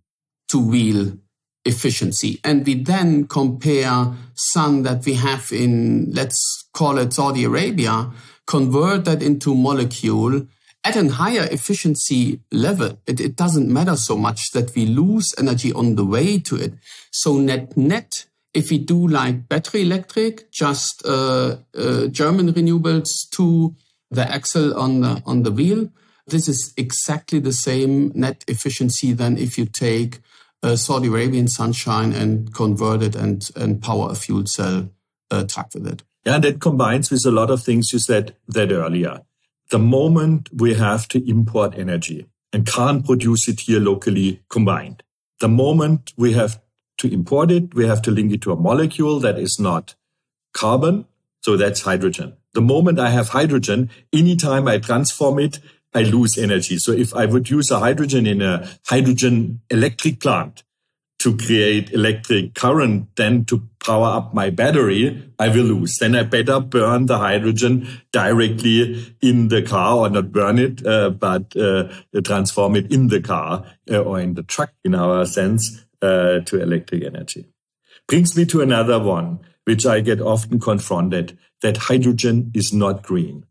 to 0.48 0.58
wheel 0.58 1.18
efficiency. 1.64 2.40
And 2.44 2.66
we 2.66 2.74
then 2.74 3.26
compare 3.26 4.12
sun 4.34 4.82
that 4.82 5.04
we 5.04 5.14
have 5.14 5.52
in, 5.52 6.10
let's 6.12 6.68
call 6.72 6.98
it 6.98 7.12
Saudi 7.12 7.44
Arabia, 7.44 8.10
convert 8.46 9.04
that 9.04 9.22
into 9.22 9.54
molecule 9.54 10.46
at 10.88 10.96
a 10.96 11.12
higher 11.12 11.46
efficiency 11.50 12.40
level. 12.50 12.98
It, 13.06 13.20
it 13.20 13.36
doesn't 13.36 13.68
matter 13.68 13.96
so 13.96 14.16
much 14.16 14.52
that 14.52 14.74
we 14.74 14.86
lose 14.86 15.34
energy 15.38 15.72
on 15.72 15.96
the 15.96 16.04
way 16.04 16.38
to 16.38 16.56
it. 16.56 16.74
So 17.10 17.36
net 17.36 17.76
net, 17.76 18.24
if 18.54 18.70
we 18.70 18.78
do 18.78 19.06
like 19.06 19.48
battery 19.48 19.82
electric, 19.82 20.50
just 20.50 21.04
uh, 21.04 21.56
uh, 21.76 22.06
German 22.06 22.52
renewables 22.52 23.28
to 23.32 23.74
the 24.10 24.30
axle 24.30 24.78
on 24.78 25.02
the 25.02 25.22
on 25.26 25.42
the 25.42 25.52
wheel, 25.52 25.90
this 26.26 26.48
is 26.48 26.72
exactly 26.76 27.38
the 27.38 27.52
same 27.52 28.10
net 28.14 28.44
efficiency 28.48 29.12
than 29.12 29.36
if 29.36 29.58
you 29.58 29.66
take 29.66 30.20
uh, 30.62 30.74
Saudi 30.76 31.08
Arabian 31.08 31.48
sunshine 31.48 32.12
and 32.12 32.54
convert 32.54 33.02
it 33.02 33.14
and 33.14 33.50
and 33.56 33.82
power 33.82 34.12
a 34.12 34.14
fuel 34.14 34.46
cell 34.46 34.88
uh, 35.30 35.44
truck 35.44 35.68
with 35.74 35.86
it. 35.86 36.02
Yeah, 36.24 36.36
and 36.36 36.44
that 36.44 36.60
combines 36.60 37.10
with 37.10 37.26
a 37.26 37.30
lot 37.30 37.50
of 37.50 37.62
things 37.62 37.92
you 37.92 37.98
said 37.98 38.34
that 38.48 38.72
earlier. 38.72 39.20
The 39.70 39.78
moment 39.78 40.48
we 40.52 40.74
have 40.74 41.08
to 41.08 41.28
import 41.28 41.74
energy 41.76 42.26
and 42.52 42.66
can't 42.66 43.04
produce 43.04 43.48
it 43.48 43.60
here 43.60 43.80
locally 43.80 44.42
combined, 44.48 45.02
the 45.40 45.48
moment 45.48 46.12
we 46.16 46.32
have 46.32 46.60
to 46.98 47.12
import 47.12 47.50
it, 47.50 47.74
we 47.74 47.86
have 47.86 48.02
to 48.02 48.10
link 48.10 48.32
it 48.32 48.42
to 48.42 48.52
a 48.52 48.56
molecule 48.56 49.20
that 49.20 49.38
is 49.38 49.58
not 49.60 49.94
carbon. 50.52 51.06
So 51.42 51.56
that's 51.56 51.82
hydrogen. 51.82 52.36
The 52.54 52.60
moment 52.60 52.98
I 52.98 53.10
have 53.10 53.28
hydrogen, 53.28 53.90
anytime 54.12 54.66
I 54.66 54.78
transform 54.78 55.38
it, 55.38 55.60
I 55.94 56.02
lose 56.02 56.36
energy. 56.36 56.78
So 56.78 56.92
if 56.92 57.14
I 57.14 57.26
would 57.26 57.48
use 57.48 57.70
a 57.70 57.78
hydrogen 57.78 58.26
in 58.26 58.42
a 58.42 58.68
hydrogen 58.86 59.60
electric 59.70 60.20
plant 60.20 60.62
to 61.18 61.36
create 61.36 61.90
electric 61.90 62.54
current, 62.54 63.08
then 63.16 63.44
to 63.46 63.68
power 63.84 64.06
up 64.06 64.32
my 64.32 64.50
battery, 64.50 65.32
I 65.38 65.48
will 65.48 65.64
lose. 65.64 65.96
Then 65.98 66.14
I 66.14 66.22
better 66.22 66.60
burn 66.60 67.06
the 67.06 67.18
hydrogen 67.18 67.88
directly 68.12 69.16
in 69.20 69.48
the 69.48 69.62
car 69.62 69.96
or 69.96 70.10
not 70.10 70.30
burn 70.30 70.58
it, 70.58 70.86
uh, 70.86 71.10
but 71.10 71.56
uh, 71.56 71.88
transform 72.22 72.76
it 72.76 72.92
in 72.92 73.08
the 73.08 73.20
car 73.20 73.64
uh, 73.90 73.98
or 73.98 74.20
in 74.20 74.34
the 74.34 74.44
truck 74.44 74.72
in 74.84 74.94
our 74.94 75.26
sense 75.26 75.84
uh, 76.02 76.40
to 76.40 76.60
electric 76.60 77.02
energy. 77.02 77.46
Brings 78.06 78.36
me 78.36 78.46
to 78.46 78.60
another 78.60 78.98
one, 79.00 79.40
which 79.64 79.86
I 79.86 80.00
get 80.00 80.20
often 80.20 80.60
confronted, 80.60 81.36
that 81.62 81.76
hydrogen 81.76 82.52
is 82.54 82.72
not 82.72 83.02
green. 83.02 83.44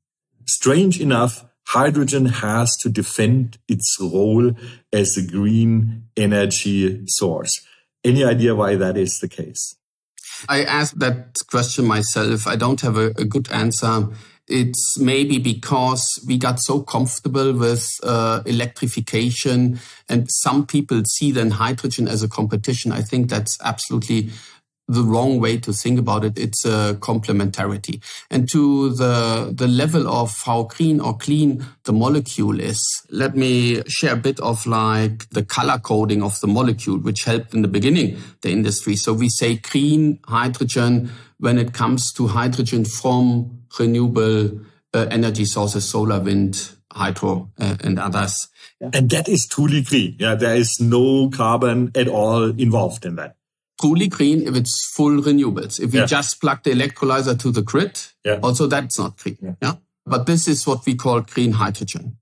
Strange 0.46 1.02
enough, 1.02 1.44
hydrogen 1.68 2.26
has 2.28 2.78
to 2.78 2.90
defend 2.90 3.58
its 3.68 3.98
role 4.00 4.52
as 4.94 5.18
a 5.18 5.26
green 5.26 6.04
energy 6.16 7.02
source. 7.08 7.60
Any 8.04 8.24
idea 8.24 8.56
why 8.56 8.76
that 8.76 8.98
is 8.98 9.20
the 9.20 9.28
case? 9.28 9.76
I 10.48 10.64
asked 10.64 11.00
that 11.00 11.40
question 11.50 11.86
myself. 11.86 12.48
I 12.48 12.56
don't 12.56 12.80
have 12.82 12.98
a, 12.98 13.08
a 13.18 13.26
good 13.26 13.52
answer. 13.52 14.08
It's 14.48 14.98
maybe 14.98 15.40
because 15.40 16.24
we 16.26 16.38
got 16.38 16.62
so 16.62 16.82
comfortable 16.82 17.52
with 17.52 17.86
uh, 18.02 18.44
electrification 18.46 19.82
and 20.08 20.28
some 20.30 20.66
people 20.66 21.04
see 21.04 21.34
then 21.34 21.52
hydrogen 21.52 22.08
as 22.08 22.24
a 22.24 22.30
competition. 22.30 22.94
I 22.94 23.02
think 23.02 23.30
that's 23.30 23.58
absolutely 23.62 24.30
the 24.88 25.04
wrong 25.04 25.40
way 25.40 25.58
to 25.58 25.74
think 25.74 26.00
about 26.00 26.24
it. 26.24 26.38
It's 26.38 26.66
a 26.66 26.98
complementarity. 27.00 28.02
And 28.32 28.50
to 28.52 28.90
the, 28.94 29.52
the 29.54 29.68
level 29.68 30.08
of 30.08 30.34
how 30.46 30.64
green 30.64 31.00
or 31.00 31.18
clean 31.18 31.66
the 31.84 31.94
molecule 31.94 32.60
is, 32.60 32.82
let 33.10 33.36
me 33.36 33.84
share 33.88 34.14
a 34.14 34.18
bit 34.18 34.40
of 34.40 34.66
like 34.66 35.30
the 35.30 35.44
color 35.44 35.78
coding 35.78 36.24
of 36.24 36.40
the 36.40 36.48
molecule, 36.48 37.00
which 37.00 37.26
helped 37.26 37.54
in 37.54 37.62
the 37.62 37.68
beginning 37.68 38.18
the 38.42 38.52
industry. 38.52 38.96
So 38.96 39.14
we 39.14 39.30
say 39.30 39.58
green 39.58 40.20
hydrogen 40.26 41.12
when 41.40 41.58
it 41.58 41.74
comes 41.74 42.14
to 42.14 42.28
hydrogen 42.28 42.86
from 42.86 43.64
renewable 43.78 44.60
uh, 44.94 45.08
energy 45.12 45.46
sources, 45.46 45.88
solar, 45.88 46.20
wind, 46.20 46.72
hydro, 46.92 47.52
uh, 47.60 47.76
and 47.82 48.00
others. 48.00 48.48
And 48.80 49.10
that 49.10 49.28
is 49.28 49.48
truly 49.48 49.82
green. 49.82 50.16
Yeah, 50.20 50.36
there 50.36 50.56
is 50.56 50.80
no 50.80 51.30
carbon 51.30 51.92
at 51.94 52.08
all 52.08 52.44
involved 52.44 53.06
in 53.06 53.16
that 53.16 53.36
truly 53.80 54.08
green 54.08 54.48
if 54.48 54.56
it's 54.56 54.86
full 54.86 55.22
renewables. 55.22 55.80
If 55.80 55.94
we 55.94 56.00
yeah. 56.00 56.06
just 56.06 56.42
plug 56.42 56.64
the 56.64 56.72
electrolyzer 56.72 57.40
to 57.40 57.52
the 57.52 57.62
grid, 57.62 58.00
yeah. 58.24 58.40
also 58.42 58.68
that's 58.68 58.98
not 58.98 59.18
green. 59.18 59.38
Yeah. 59.42 59.54
yeah. 59.62 59.74
But 60.06 60.26
this 60.26 60.48
is 60.48 60.66
what 60.66 60.86
we 60.86 60.96
call 60.96 61.22
green 61.22 61.54
hydrogen. 61.54 62.18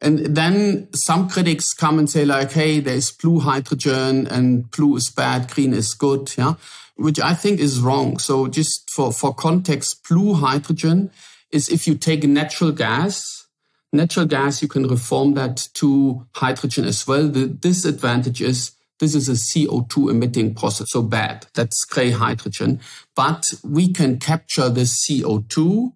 And 0.00 0.36
then 0.36 0.88
some 0.94 1.28
critics 1.28 1.72
come 1.72 1.98
and 1.98 2.10
say 2.10 2.24
like, 2.24 2.52
hey, 2.52 2.80
there's 2.80 3.12
blue 3.12 3.38
hydrogen 3.38 4.26
and 4.26 4.68
blue 4.70 4.96
is 4.96 5.10
bad, 5.10 5.48
green 5.50 5.72
is 5.72 5.94
good. 5.94 6.32
Yeah. 6.36 6.54
Which 6.96 7.20
I 7.20 7.34
think 7.34 7.60
is 7.60 7.80
wrong. 7.80 8.18
So 8.18 8.48
just 8.48 8.90
for, 8.90 9.12
for 9.12 9.32
context, 9.32 10.06
blue 10.08 10.34
hydrogen 10.34 11.10
is 11.52 11.68
if 11.68 11.86
you 11.86 11.94
take 11.94 12.24
natural 12.24 12.72
gas, 12.72 13.46
natural 13.92 14.26
gas, 14.26 14.60
you 14.60 14.68
can 14.68 14.88
reform 14.88 15.34
that 15.34 15.68
to 15.74 16.26
hydrogen 16.34 16.84
as 16.84 17.06
well. 17.06 17.28
The 17.28 17.46
disadvantage 17.46 18.42
is 18.42 18.72
this 19.02 19.16
is 19.16 19.28
a 19.28 19.32
CO2 19.32 20.12
emitting 20.12 20.54
process, 20.54 20.92
so 20.92 21.02
bad. 21.02 21.44
That's 21.54 21.84
gray 21.84 22.12
hydrogen. 22.12 22.78
But 23.16 23.52
we 23.64 23.92
can 23.92 24.20
capture 24.20 24.68
the 24.68 24.82
CO2 24.82 25.92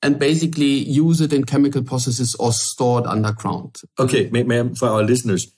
and 0.00 0.18
basically 0.18 0.64
use 0.64 1.20
it 1.20 1.34
in 1.34 1.44
chemical 1.44 1.82
processes 1.82 2.34
or 2.36 2.52
stored 2.52 3.04
underground. 3.04 3.76
Okay, 3.98 4.30
for 4.76 4.88
our 4.88 5.02
listeners, 5.02 5.52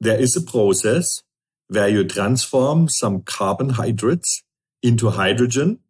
there 0.00 0.16
is 0.16 0.36
a 0.36 0.40
process 0.40 1.20
where 1.66 1.88
you 1.88 2.04
transform 2.04 2.88
some 2.90 3.22
carbohydrates 3.22 4.44
into 4.84 5.10
hydrogen. 5.10 5.80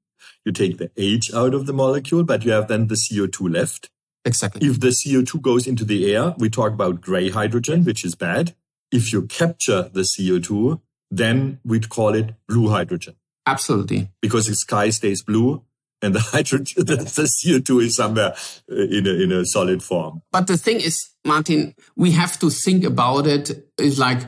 You 0.46 0.52
take 0.52 0.78
the 0.78 0.90
H 0.96 1.34
out 1.34 1.52
of 1.52 1.66
the 1.66 1.74
molecule, 1.74 2.24
but 2.24 2.46
you 2.46 2.52
have 2.52 2.68
then 2.68 2.86
the 2.86 2.94
CO2 2.94 3.52
left. 3.52 3.90
Exactly. 4.24 4.66
If 4.66 4.80
the 4.80 4.88
CO2 4.88 5.42
goes 5.42 5.66
into 5.66 5.84
the 5.84 6.14
air, 6.14 6.34
we 6.38 6.48
talk 6.48 6.72
about 6.72 7.02
gray 7.02 7.28
hydrogen, 7.28 7.84
which 7.84 8.06
is 8.06 8.14
bad. 8.14 8.54
If 8.92 9.12
you 9.12 9.22
capture 9.22 9.90
the 9.92 10.02
CO2, 10.02 10.80
then 11.10 11.60
we'd 11.64 11.88
call 11.88 12.14
it 12.14 12.34
blue 12.48 12.68
hydrogen. 12.68 13.16
Absolutely. 13.46 14.10
Because 14.20 14.46
the 14.46 14.54
sky 14.54 14.90
stays 14.90 15.22
blue 15.22 15.62
and 16.02 16.14
the 16.14 16.20
hydrogen, 16.32 16.84
the, 16.84 16.96
CO2 16.96 17.84
is 17.84 17.96
somewhere 17.96 18.34
uh, 18.70 18.74
in 18.74 19.06
a, 19.06 19.10
in 19.10 19.32
a 19.32 19.44
solid 19.44 19.82
form. 19.82 20.22
But 20.32 20.46
the 20.46 20.56
thing 20.56 20.80
is, 20.80 21.10
Martin, 21.24 21.74
we 21.96 22.12
have 22.12 22.38
to 22.40 22.50
think 22.50 22.84
about 22.84 23.26
it 23.26 23.68
is 23.78 23.98
like, 23.98 24.20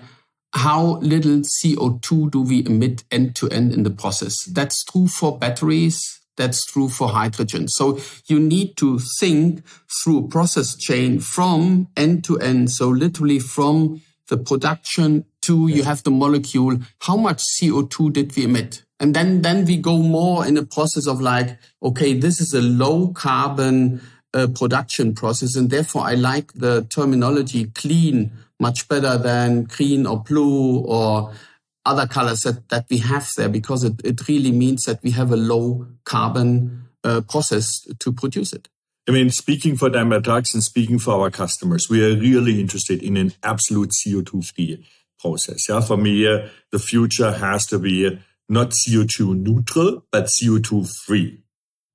how 0.54 0.96
little 1.00 1.42
CO2 1.42 2.30
do 2.30 2.40
we 2.40 2.64
emit 2.64 3.04
end 3.10 3.36
to 3.36 3.48
end 3.50 3.72
in 3.72 3.82
the 3.82 3.90
process? 3.90 4.44
That's 4.44 4.82
true 4.84 5.06
for 5.06 5.38
batteries. 5.38 6.20
That's 6.38 6.64
true 6.64 6.88
for 6.88 7.08
hydrogen. 7.08 7.68
So 7.68 7.98
you 8.26 8.40
need 8.40 8.76
to 8.78 8.98
think 8.98 9.62
through 10.02 10.24
a 10.24 10.28
process 10.28 10.76
chain 10.76 11.18
from 11.18 11.88
end 11.96 12.24
to 12.24 12.38
end. 12.38 12.70
So 12.70 12.88
literally 12.88 13.40
from 13.40 14.00
the 14.28 14.36
production 14.36 15.24
to 15.42 15.68
you 15.68 15.82
have 15.82 16.02
the 16.02 16.10
molecule. 16.10 16.78
How 17.00 17.16
much 17.16 17.38
CO2 17.38 18.12
did 18.12 18.36
we 18.36 18.44
emit? 18.44 18.82
And 19.00 19.14
then, 19.14 19.42
then 19.42 19.64
we 19.64 19.76
go 19.76 19.98
more 19.98 20.46
in 20.46 20.56
a 20.56 20.64
process 20.64 21.06
of 21.06 21.20
like, 21.20 21.58
okay, 21.82 22.14
this 22.14 22.40
is 22.40 22.52
a 22.52 22.60
low 22.60 23.08
carbon 23.08 24.00
uh, 24.34 24.48
production 24.54 25.14
process. 25.14 25.56
And 25.56 25.70
therefore 25.70 26.02
I 26.02 26.14
like 26.14 26.52
the 26.52 26.84
terminology 26.84 27.66
clean 27.66 28.32
much 28.60 28.88
better 28.88 29.16
than 29.16 29.64
green 29.64 30.06
or 30.06 30.22
blue 30.22 30.80
or 30.80 31.32
other 31.86 32.06
colors 32.06 32.42
that, 32.42 32.68
that 32.68 32.86
we 32.90 32.98
have 32.98 33.30
there 33.36 33.48
because 33.48 33.84
it, 33.84 33.94
it 34.04 34.28
really 34.28 34.52
means 34.52 34.84
that 34.84 35.02
we 35.02 35.12
have 35.12 35.32
a 35.32 35.36
low 35.36 35.86
carbon 36.04 36.88
uh, 37.04 37.20
process 37.22 37.86
to 37.98 38.12
produce 38.12 38.52
it. 38.52 38.68
I 39.08 39.10
mean, 39.10 39.30
speaking 39.30 39.76
for 39.76 39.88
Daimler 39.88 40.20
Trucks 40.20 40.52
and 40.52 40.62
speaking 40.62 40.98
for 40.98 41.14
our 41.14 41.30
customers, 41.30 41.88
we 41.88 42.04
are 42.04 42.18
really 42.18 42.60
interested 42.60 43.02
in 43.02 43.16
an 43.16 43.32
absolute 43.42 43.90
CO2 43.90 44.52
free 44.52 44.86
process. 45.18 45.66
Yeah, 45.66 45.80
for 45.80 45.96
me, 45.96 46.26
uh, 46.28 46.48
the 46.70 46.78
future 46.78 47.32
has 47.32 47.66
to 47.68 47.78
be 47.78 48.20
not 48.50 48.70
CO2 48.70 49.34
neutral, 49.34 50.04
but 50.12 50.26
CO2 50.26 50.88
free. 51.06 51.42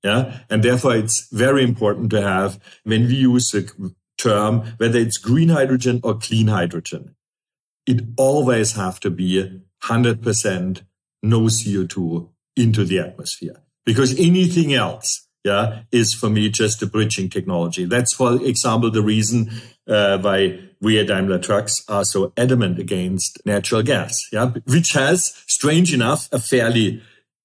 Yeah. 0.04 0.40
And 0.50 0.64
therefore 0.64 0.96
it's 0.96 1.28
very 1.32 1.64
important 1.64 2.10
to 2.12 2.22
have, 2.22 2.60
when 2.84 3.06
we 3.06 3.16
use 3.16 3.52
the 3.52 3.94
term, 4.18 4.62
whether 4.78 4.98
it's 4.98 5.18
green 5.18 5.50
hydrogen 5.50 6.00
or 6.04 6.18
clean 6.18 6.48
hydrogen, 6.48 7.16
it 7.86 8.02
always 8.18 8.74
have 8.74 9.00
to 9.02 9.12
be 9.12 9.62
100% 9.84 10.82
no 11.22 11.42
CO2 11.42 12.30
into 12.56 12.84
the 12.84 13.00
atmosphere 13.00 13.62
because 13.86 14.20
anything 14.20 14.74
else 14.74 15.28
yeah, 15.44 15.82
is 15.92 16.14
for 16.14 16.30
me 16.30 16.50
just 16.50 16.82
a 16.82 16.88
bridging 16.88 17.30
technology. 17.30 17.86
That's, 17.86 18.14
for 18.14 18.42
example, 18.44 18.92
the 18.92 19.02
reason 19.02 19.52
uh, 19.88 20.18
why 20.20 20.60
we 20.82 21.00
at 21.00 21.08
Daimler 21.08 21.40
Trucks 21.40 21.84
are 21.88 22.06
so 22.06 22.34
adamant 22.38 22.80
against 22.80 23.40
natural 23.46 23.84
gas, 23.84 24.18
yeah, 24.32 24.52
which 24.66 24.94
has, 24.94 25.34
strange 25.48 25.94
enough, 25.94 26.30
a 26.32 26.40
fairly 26.40 27.02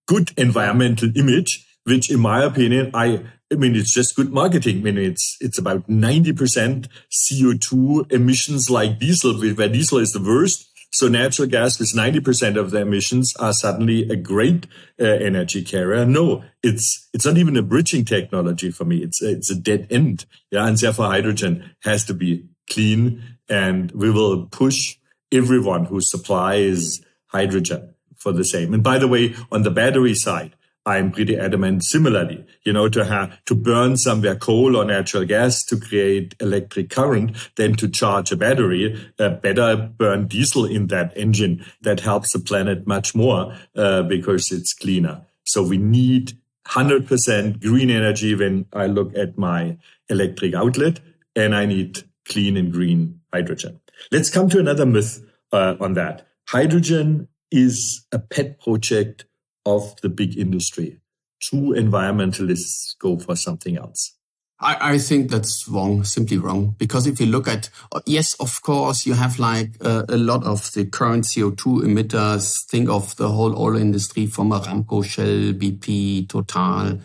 good 0.07 0.33
environmental 0.37 1.11
image, 1.17 1.67
which 1.85 2.11
in 2.11 2.21
my 2.21 2.43
opinion, 2.43 2.91
I, 2.95 3.25
I 3.53 3.57
mean, 3.57 3.75
it's 3.77 3.95
just 3.95 4.17
good 4.17 4.33
marketing. 4.33 4.79
I 4.79 4.81
mean, 4.81 4.99
it's, 4.99 5.37
it's 5.41 5.59
about 5.59 5.89
90% 5.89 6.89
CO2 7.11 8.13
emissions 8.13 8.71
like 8.71 8.99
diesel, 8.99 9.35
where 9.35 9.69
diesel 9.69 9.99
is 9.99 10.13
the 10.13 10.23
worst. 10.23 10.68
So 10.91 11.07
natural 11.09 11.49
gas 11.49 11.79
with 11.79 11.93
90% 11.93 12.59
of 12.59 12.71
the 12.71 12.81
emissions 12.81 13.35
are 13.39 13.53
suddenly 13.53 14.09
a 14.09 14.17
great 14.17 14.67
uh, 15.01 15.05
energy 15.05 15.63
carrier. 15.63 16.07
No, 16.07 16.45
it's, 16.63 17.09
it's 17.13 17.27
not 17.27 17.37
even 17.37 17.57
a 17.57 17.63
bridging 17.63 18.05
technology 18.05 18.71
for 18.71 18.85
me. 18.85 18.99
It's, 18.99 19.23
it's 19.23 19.51
a 19.51 19.55
dead 19.55 19.87
end. 19.91 20.25
Yeah. 20.51 20.67
And 20.67 20.79
therefore 20.79 21.07
hydrogen 21.07 21.75
has 21.81 22.05
to 22.07 22.15
be 22.15 22.47
clean 22.71 23.23
and 23.49 23.91
we 23.93 24.11
will 24.11 24.47
push 24.47 24.97
everyone 25.31 25.85
who 25.85 26.01
supplies 26.01 27.01
hydrogen 27.27 27.95
for 28.17 28.33
the 28.33 28.45
same. 28.45 28.75
And 28.75 28.83
by 28.83 28.99
the 28.99 29.09
way, 29.09 29.35
on 29.53 29.63
the 29.63 29.71
battery 29.71 30.15
side, 30.15 30.55
I'm 30.89 31.13
pretty 31.13 31.37
adamant 31.37 31.85
similarly, 31.85 32.47
you 32.65 32.73
know, 32.73 32.89
to 32.89 33.05
have, 33.05 33.45
to 33.45 33.55
burn 33.55 33.99
somewhere 33.99 34.37
coal 34.37 34.75
or 34.75 34.87
natural 34.87 35.27
gas 35.27 35.63
to 35.67 35.79
create 35.79 36.35
electric 36.41 36.89
current 36.89 37.37
than 37.57 37.75
to 37.75 37.91
charge 37.91 38.33
a 38.33 38.37
battery. 38.37 38.99
Uh, 39.19 39.29
better 39.29 39.77
burn 39.77 40.29
diesel 40.29 40.65
in 40.65 40.87
that 40.87 41.15
engine. 41.15 41.63
That 41.83 42.01
helps 42.01 42.33
the 42.33 42.39
planet 42.39 42.87
much 42.87 43.15
more, 43.15 43.55
uh, 43.77 44.03
because 44.05 44.51
it's 44.51 44.73
cleaner. 44.73 45.27
So 45.45 45.63
we 45.63 45.77
need 45.77 46.39
100% 46.69 47.61
green 47.61 47.91
energy 47.91 48.35
when 48.35 48.65
I 48.73 48.87
look 48.87 49.15
at 49.15 49.37
my 49.37 49.77
electric 50.09 50.55
outlet 50.55 51.01
and 51.37 51.55
I 51.55 51.67
need 51.67 51.99
clean 52.27 52.57
and 52.57 52.73
green 52.73 53.21
hydrogen. 53.31 53.79
Let's 54.11 54.31
come 54.31 54.49
to 54.49 54.59
another 54.59 54.87
myth 54.87 55.23
uh, 55.53 55.75
on 55.81 55.93
that. 55.95 56.27
Hydrogen 56.49 57.29
is 57.51 58.07
a 58.11 58.19
pet 58.19 58.59
project 58.59 59.27
of 59.77 60.01
the 60.01 60.09
big 60.09 60.37
industry. 60.39 61.01
True 61.41 61.75
environmentalists 61.75 62.99
go 62.99 63.19
for 63.19 63.37
something 63.37 63.77
else. 63.77 64.15
I, 64.61 64.95
I, 64.95 64.99
think 64.99 65.31
that's 65.31 65.69
wrong, 65.69 66.03
simply 66.03 66.37
wrong. 66.37 66.75
Because 66.79 67.07
if 67.07 67.21
you 67.21 67.27
look 67.27 67.47
at, 67.47 67.71
yes, 68.07 68.35
of 68.41 68.61
course, 68.63 69.07
you 69.07 69.15
have 69.15 69.39
like 69.39 69.77
uh, 69.81 70.05
a 70.09 70.17
lot 70.17 70.43
of 70.45 70.73
the 70.73 70.85
current 70.85 71.25
CO2 71.25 71.83
emitters. 71.83 72.55
Think 72.69 72.89
of 72.89 73.15
the 73.17 73.29
whole 73.29 73.57
oil 73.57 73.77
industry 73.77 74.27
from 74.27 74.51
Aramco, 74.51 75.05
Shell, 75.05 75.55
BP, 75.55 76.29
Total, 76.29 76.99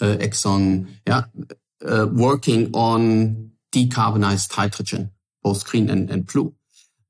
uh, 0.00 0.16
Exxon, 0.16 0.86
yeah, 1.06 1.24
uh, 1.86 2.06
working 2.10 2.70
on 2.72 3.50
decarbonized 3.70 4.50
hydrogen, 4.52 5.10
both 5.42 5.66
green 5.66 5.90
and, 5.90 6.08
and 6.10 6.26
blue. 6.26 6.54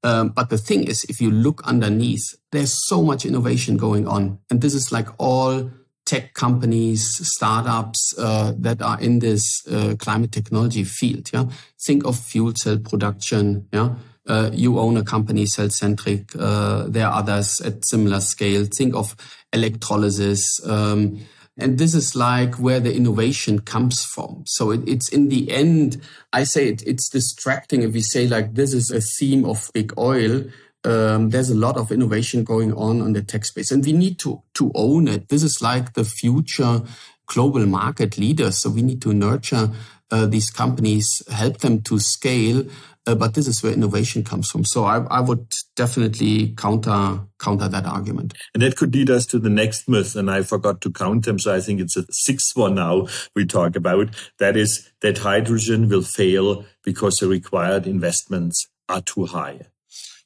Um, 0.04 0.28
but 0.28 0.50
the 0.50 0.58
thing 0.58 0.84
is, 0.84 1.04
if 1.04 1.20
you 1.20 1.30
look 1.30 1.62
underneath, 1.64 2.36
there's 2.52 2.86
so 2.86 3.02
much 3.02 3.24
innovation 3.24 3.76
going 3.76 4.06
on. 4.06 4.38
And 4.50 4.60
this 4.60 4.74
is 4.74 4.92
like 4.92 5.08
all 5.18 5.70
tech 6.04 6.34
companies, 6.34 7.26
startups 7.26 8.14
uh, 8.18 8.52
that 8.58 8.82
are 8.82 9.00
in 9.00 9.20
this 9.20 9.42
uh, 9.66 9.94
climate 9.98 10.30
technology 10.30 10.84
field. 10.84 11.30
Yeah, 11.32 11.46
think 11.82 12.04
of 12.04 12.18
fuel 12.18 12.52
cell 12.54 12.78
production. 12.78 13.66
Yeah, 13.72 13.94
uh, 14.28 14.50
you 14.52 14.78
own 14.78 14.98
a 14.98 15.02
company, 15.02 15.44
Cellcentric. 15.44 16.36
Uh, 16.38 16.86
there 16.88 17.06
are 17.06 17.20
others 17.20 17.62
at 17.62 17.86
similar 17.86 18.20
scale. 18.20 18.66
Think 18.66 18.94
of 18.94 19.16
electrolysis. 19.52 20.60
Um, 20.66 21.20
and 21.56 21.78
this 21.78 21.94
is 21.94 22.16
like 22.16 22.56
where 22.56 22.80
the 22.80 22.94
innovation 22.94 23.60
comes 23.60 24.04
from. 24.04 24.42
So 24.46 24.72
it, 24.72 24.88
it's 24.88 25.08
in 25.08 25.28
the 25.28 25.50
end, 25.50 26.00
I 26.32 26.44
say 26.44 26.68
it, 26.68 26.82
it's 26.86 27.08
distracting 27.08 27.82
if 27.82 27.92
we 27.92 28.00
say 28.00 28.26
like 28.26 28.54
this 28.54 28.72
is 28.72 28.90
a 28.90 29.00
theme 29.00 29.44
of 29.44 29.70
big 29.72 29.92
oil. 29.96 30.44
Um, 30.82 31.30
there's 31.30 31.50
a 31.50 31.54
lot 31.54 31.76
of 31.76 31.92
innovation 31.92 32.44
going 32.44 32.72
on 32.74 33.00
on 33.00 33.12
the 33.12 33.22
tech 33.22 33.44
space 33.44 33.70
and 33.70 33.84
we 33.84 33.92
need 33.92 34.18
to, 34.20 34.42
to 34.54 34.72
own 34.74 35.08
it. 35.08 35.28
This 35.28 35.42
is 35.42 35.62
like 35.62 35.94
the 35.94 36.04
future 36.04 36.82
global 37.26 37.64
market 37.66 38.18
leaders. 38.18 38.58
So 38.58 38.70
we 38.70 38.82
need 38.82 39.00
to 39.02 39.14
nurture 39.14 39.70
uh, 40.10 40.26
these 40.26 40.50
companies, 40.50 41.22
help 41.30 41.58
them 41.58 41.82
to 41.82 41.98
scale 41.98 42.64
uh, 43.06 43.14
but 43.14 43.34
this 43.34 43.46
is 43.46 43.62
where 43.62 43.72
innovation 43.72 44.24
comes 44.24 44.50
from. 44.50 44.64
So 44.64 44.84
I, 44.84 45.04
I 45.04 45.20
would 45.20 45.52
definitely 45.76 46.54
counter 46.56 47.20
counter 47.38 47.68
that 47.68 47.84
argument. 47.84 48.34
And 48.54 48.62
that 48.62 48.76
could 48.76 48.94
lead 48.94 49.10
us 49.10 49.26
to 49.26 49.38
the 49.38 49.50
next 49.50 49.88
myth, 49.88 50.16
and 50.16 50.30
I 50.30 50.42
forgot 50.42 50.80
to 50.82 50.90
count 50.90 51.24
them. 51.24 51.38
So 51.38 51.54
I 51.54 51.60
think 51.60 51.80
it's 51.80 51.96
a 51.96 52.04
sixth 52.10 52.56
one 52.56 52.74
now 52.74 53.06
we 53.34 53.46
talk 53.46 53.76
about. 53.76 54.08
That 54.38 54.56
is 54.56 54.90
that 55.00 55.18
hydrogen 55.18 55.88
will 55.88 56.02
fail 56.02 56.64
because 56.82 57.16
the 57.16 57.28
required 57.28 57.86
investments 57.86 58.68
are 58.88 59.02
too 59.02 59.26
high. 59.26 59.60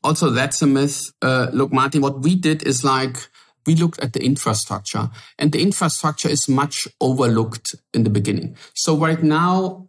Also, 0.04 0.30
that's 0.30 0.62
a 0.62 0.66
myth. 0.66 1.10
Uh, 1.20 1.48
look, 1.52 1.72
Martin, 1.72 2.02
what 2.02 2.20
we 2.20 2.36
did 2.36 2.62
is 2.62 2.84
like 2.84 3.28
we 3.66 3.74
looked 3.74 3.98
at 4.00 4.12
the 4.12 4.24
infrastructure 4.24 5.10
and 5.38 5.52
the 5.52 5.60
infrastructure 5.60 6.28
is 6.28 6.48
much 6.48 6.86
overlooked 7.00 7.74
in 7.92 8.04
the 8.04 8.10
beginning. 8.10 8.56
So 8.74 8.96
right 8.96 9.22
now, 9.22 9.88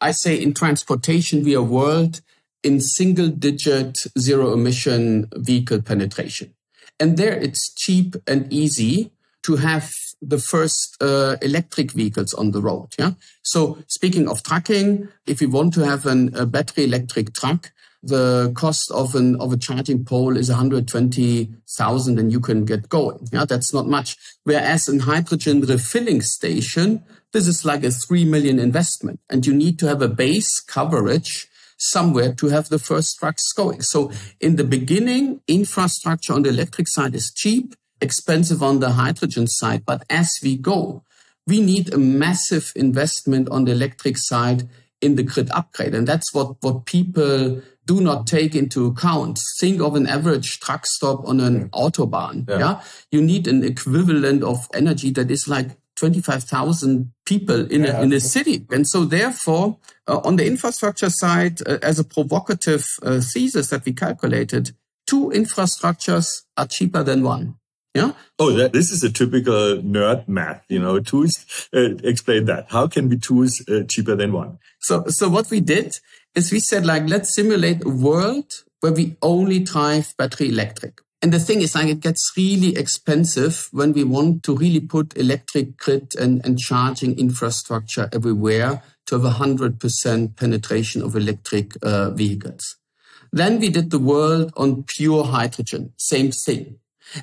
I 0.00 0.12
say 0.12 0.40
in 0.40 0.54
transportation, 0.54 1.44
we 1.44 1.56
are 1.56 1.62
world 1.62 2.20
in 2.62 2.80
single 2.80 3.28
digit 3.28 3.98
zero 4.18 4.52
emission 4.52 5.28
vehicle 5.34 5.82
penetration. 5.82 6.54
And 6.98 7.16
there 7.16 7.34
it's 7.34 7.72
cheap 7.74 8.16
and 8.26 8.52
easy 8.52 9.10
to 9.42 9.56
have 9.56 9.90
the 10.20 10.38
first 10.38 10.96
uh, 11.00 11.36
electric 11.40 11.92
vehicles 11.92 12.34
on 12.34 12.50
the 12.50 12.60
road. 12.60 12.88
Yeah. 12.98 13.12
So 13.42 13.78
speaking 13.86 14.28
of 14.28 14.42
trucking, 14.42 15.08
if 15.26 15.40
we 15.40 15.46
want 15.46 15.72
to 15.74 15.84
have 15.84 16.04
an, 16.04 16.34
a 16.36 16.44
battery 16.44 16.84
electric 16.84 17.32
truck, 17.32 17.72
the 18.02 18.52
cost 18.54 18.90
of 18.92 19.14
an 19.14 19.36
of 19.36 19.52
a 19.52 19.58
charging 19.58 20.04
pole 20.04 20.36
is 20.36 20.48
120,000 20.48 22.18
and 22.18 22.32
you 22.32 22.40
can 22.40 22.64
get 22.64 22.88
going. 22.88 23.28
Yeah, 23.30 23.44
that's 23.44 23.74
not 23.74 23.86
much. 23.86 24.16
Whereas 24.44 24.88
in 24.88 25.00
hydrogen 25.00 25.60
refilling 25.62 26.22
station, 26.22 27.02
this 27.32 27.46
is 27.46 27.64
like 27.64 27.84
a 27.84 27.90
3 27.90 28.24
million 28.24 28.58
investment 28.58 29.20
and 29.28 29.46
you 29.46 29.54
need 29.54 29.78
to 29.78 29.86
have 29.86 30.02
a 30.02 30.08
base 30.08 30.60
coverage 30.60 31.48
somewhere 31.78 32.34
to 32.34 32.48
have 32.48 32.68
the 32.68 32.78
first 32.78 33.18
trucks 33.18 33.52
going. 33.52 33.80
So 33.80 34.12
in 34.40 34.56
the 34.56 34.64
beginning, 34.64 35.40
infrastructure 35.48 36.34
on 36.34 36.42
the 36.42 36.50
electric 36.50 36.88
side 36.88 37.14
is 37.14 37.32
cheap, 37.32 37.74
expensive 38.00 38.62
on 38.62 38.80
the 38.80 38.90
hydrogen 38.90 39.46
side. 39.46 39.84
But 39.86 40.04
as 40.10 40.38
we 40.42 40.56
go, 40.56 41.04
we 41.46 41.60
need 41.60 41.92
a 41.92 41.98
massive 41.98 42.72
investment 42.76 43.48
on 43.48 43.64
the 43.64 43.72
electric 43.72 44.18
side 44.18 44.68
in 45.00 45.16
the 45.16 45.22
grid 45.22 45.50
upgrade. 45.52 45.94
And 45.94 46.06
that's 46.06 46.34
what, 46.34 46.56
what 46.60 46.84
people 46.84 47.62
do 47.86 48.00
not 48.00 48.26
take 48.26 48.54
into 48.54 48.86
account. 48.86 49.40
Think 49.58 49.80
of 49.80 49.96
an 49.96 50.06
average 50.06 50.60
truck 50.60 50.84
stop 50.86 51.26
on 51.26 51.40
an 51.40 51.70
autobahn. 51.70 52.48
Yeah. 52.48 52.58
yeah? 52.58 52.82
You 53.10 53.22
need 53.22 53.48
an 53.48 53.64
equivalent 53.64 54.44
of 54.44 54.68
energy 54.74 55.10
that 55.12 55.30
is 55.30 55.48
like 55.48 55.70
25,000 56.00 57.12
people 57.26 57.70
in, 57.70 57.84
yeah. 57.84 57.98
a, 57.98 58.02
in 58.02 58.12
a 58.12 58.20
city. 58.20 58.66
And 58.70 58.88
so 58.88 59.04
therefore, 59.04 59.76
uh, 60.08 60.20
on 60.24 60.36
the 60.36 60.46
infrastructure 60.46 61.10
side, 61.10 61.60
uh, 61.66 61.78
as 61.82 61.98
a 61.98 62.04
provocative 62.04 62.86
uh, 63.02 63.20
thesis 63.20 63.68
that 63.68 63.84
we 63.84 63.92
calculated, 63.92 64.72
two 65.06 65.30
infrastructures 65.34 66.42
are 66.56 66.66
cheaper 66.66 67.02
than 67.02 67.22
one. 67.22 67.56
Yeah. 67.94 68.12
Oh, 68.38 68.52
that, 68.52 68.72
this 68.72 68.90
is 68.92 69.02
a 69.02 69.10
typical 69.10 69.78
nerd 69.78 70.26
math. 70.28 70.64
You 70.68 70.78
know, 70.78 71.00
two 71.00 71.24
is 71.24 71.68
uh, 71.74 71.96
explain 72.02 72.46
that. 72.46 72.70
How 72.70 72.86
can 72.86 73.08
be 73.08 73.18
two 73.18 73.42
is 73.42 73.64
uh, 73.68 73.82
cheaper 73.88 74.16
than 74.16 74.32
one? 74.32 74.58
So, 74.80 75.04
so 75.08 75.28
what 75.28 75.50
we 75.50 75.60
did 75.60 75.98
is 76.34 76.52
we 76.52 76.60
said 76.60 76.86
like, 76.86 77.08
let's 77.08 77.34
simulate 77.34 77.84
a 77.84 77.90
world 77.90 78.52
where 78.80 78.92
we 78.92 79.16
only 79.20 79.58
drive 79.58 80.14
battery 80.16 80.48
electric. 80.48 81.00
And 81.22 81.32
the 81.32 81.38
thing 81.38 81.60
is 81.60 81.74
like, 81.74 81.88
it 81.88 82.00
gets 82.00 82.32
really 82.36 82.76
expensive 82.76 83.68
when 83.72 83.92
we 83.92 84.04
want 84.04 84.42
to 84.44 84.56
really 84.56 84.80
put 84.80 85.16
electric 85.18 85.76
grid 85.76 86.12
and, 86.18 86.44
and 86.46 86.58
charging 86.58 87.18
infrastructure 87.18 88.08
everywhere 88.12 88.82
to 89.06 89.16
have 89.16 89.24
a 89.24 89.30
hundred 89.30 89.78
percent 89.78 90.36
penetration 90.36 91.02
of 91.02 91.14
electric 91.14 91.74
uh, 91.82 92.10
vehicles. 92.10 92.76
Then 93.32 93.60
we 93.60 93.68
did 93.68 93.90
the 93.90 93.98
world 93.98 94.52
on 94.56 94.84
pure 94.84 95.24
hydrogen. 95.24 95.92
Same 95.98 96.32
thing. 96.32 96.78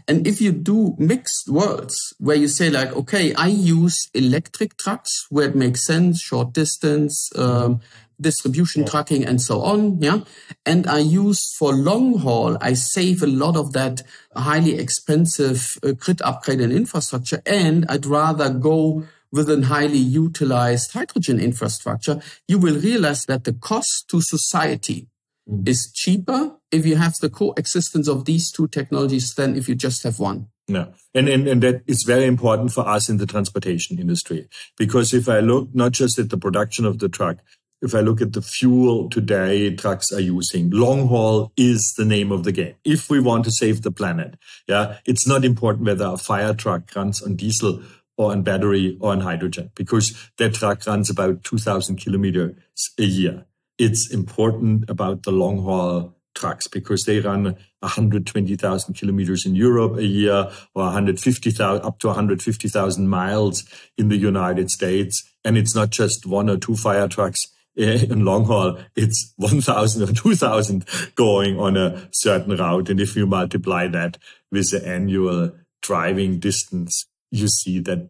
And 0.07 0.27
if 0.27 0.41
you 0.41 0.51
do 0.51 0.95
mixed 0.97 1.49
worlds 1.49 1.95
where 2.19 2.35
you 2.35 2.47
say 2.47 2.69
like, 2.69 2.93
okay, 2.93 3.33
I 3.33 3.47
use 3.47 4.09
electric 4.13 4.77
trucks 4.77 5.25
where 5.29 5.47
it 5.47 5.55
makes 5.55 5.85
sense, 5.85 6.21
short 6.21 6.53
distance, 6.53 7.29
um, 7.35 7.79
distribution 8.19 8.81
yeah. 8.81 8.89
trucking 8.89 9.25
and 9.25 9.41
so 9.41 9.61
on. 9.61 10.01
Yeah. 10.01 10.21
And 10.65 10.87
I 10.87 10.99
use 10.99 11.53
for 11.55 11.73
long 11.73 12.19
haul, 12.19 12.57
I 12.61 12.73
save 12.73 13.21
a 13.21 13.27
lot 13.27 13.55
of 13.55 13.73
that 13.73 14.01
highly 14.35 14.77
expensive 14.77 15.77
uh, 15.83 15.91
grid 15.91 16.21
upgrade 16.21 16.61
and 16.61 16.73
infrastructure. 16.73 17.41
And 17.45 17.85
I'd 17.89 18.05
rather 18.05 18.49
go 18.49 19.03
with 19.31 19.49
a 19.49 19.61
highly 19.65 19.97
utilized 19.97 20.93
hydrogen 20.93 21.39
infrastructure. 21.39 22.21
You 22.47 22.59
will 22.59 22.79
realize 22.79 23.25
that 23.25 23.43
the 23.43 23.53
cost 23.53 24.05
to 24.09 24.21
society 24.21 25.07
mm. 25.49 25.67
is 25.67 25.91
cheaper 25.93 26.55
if 26.71 26.85
you 26.85 26.95
have 26.95 27.15
the 27.21 27.29
coexistence 27.29 28.07
of 28.07 28.25
these 28.25 28.51
two 28.51 28.67
technologies 28.67 29.33
than 29.33 29.55
if 29.55 29.67
you 29.67 29.75
just 29.75 30.03
have 30.03 30.19
one. 30.19 30.47
Yeah. 30.67 30.87
And, 31.13 31.29
and, 31.29 31.47
and 31.47 31.63
that 31.63 31.83
is 31.87 32.03
very 32.03 32.25
important 32.25 32.73
for 32.73 32.85
us 32.85 33.07
in 33.09 33.17
the 33.17 33.25
transportation 33.25 33.99
industry. 33.99 34.49
Because 34.77 35.13
if 35.13 35.29
I 35.29 35.39
look 35.39 35.69
not 35.73 35.93
just 35.93 36.19
at 36.19 36.29
the 36.29 36.37
production 36.37 36.85
of 36.85 36.99
the 36.99 37.07
truck, 37.07 37.37
if 37.81 37.93
I 37.93 37.99
look 37.99 38.21
at 38.21 38.33
the 38.33 38.41
fuel 38.41 39.09
today 39.09 39.75
trucks 39.75 40.11
are 40.11 40.19
using, 40.19 40.69
long 40.71 41.07
haul 41.07 41.51
is 41.57 41.93
the 41.97 42.05
name 42.05 42.31
of 42.31 42.43
the 42.43 42.51
game. 42.51 42.75
If 42.83 43.09
we 43.09 43.19
want 43.19 43.45
to 43.45 43.51
save 43.51 43.81
the 43.81 43.91
planet, 43.91 44.35
yeah, 44.67 44.97
it's 45.05 45.27
not 45.27 45.45
important 45.45 45.85
whether 45.85 46.05
a 46.05 46.17
fire 46.17 46.53
truck 46.53 46.95
runs 46.95 47.21
on 47.21 47.35
diesel 47.35 47.81
or 48.17 48.31
on 48.31 48.43
battery 48.43 48.97
or 48.99 49.11
on 49.11 49.21
hydrogen 49.21 49.69
because 49.75 50.29
that 50.37 50.55
truck 50.55 50.85
runs 50.87 51.09
about 51.09 51.43
2000 51.43 51.97
kilometers 51.97 52.55
a 52.97 53.03
year 53.03 53.45
it's 53.77 54.11
important 54.11 54.89
about 54.89 55.23
the 55.23 55.31
long 55.31 55.61
haul 55.63 56.15
trucks 56.35 56.67
because 56.67 57.03
they 57.05 57.19
run 57.19 57.55
120,000 57.79 58.93
kilometers 58.93 59.45
in 59.45 59.55
Europe 59.55 59.97
a 59.97 60.05
year 60.05 60.49
or 60.75 60.83
150,000 60.83 61.85
up 61.85 61.99
to 61.99 62.07
150,000 62.07 63.07
miles 63.07 63.63
in 63.97 64.09
the 64.09 64.17
United 64.17 64.69
States. 64.69 65.23
And 65.43 65.57
it's 65.57 65.75
not 65.75 65.89
just 65.89 66.25
one 66.25 66.49
or 66.49 66.57
two 66.57 66.75
fire 66.75 67.07
trucks 67.07 67.47
eh, 67.77 68.05
in 68.09 68.25
long 68.25 68.45
haul. 68.45 68.79
It's 68.95 69.33
1,000 69.37 70.09
or 70.09 70.13
2,000 70.13 70.85
going 71.15 71.59
on 71.59 71.77
a 71.77 72.09
certain 72.11 72.55
route. 72.55 72.89
And 72.89 72.99
if 72.99 73.15
you 73.15 73.25
multiply 73.25 73.87
that 73.87 74.17
with 74.51 74.71
the 74.71 74.87
annual 74.87 75.51
driving 75.81 76.39
distance, 76.39 77.05
you 77.31 77.47
see 77.47 77.79
that 77.79 78.09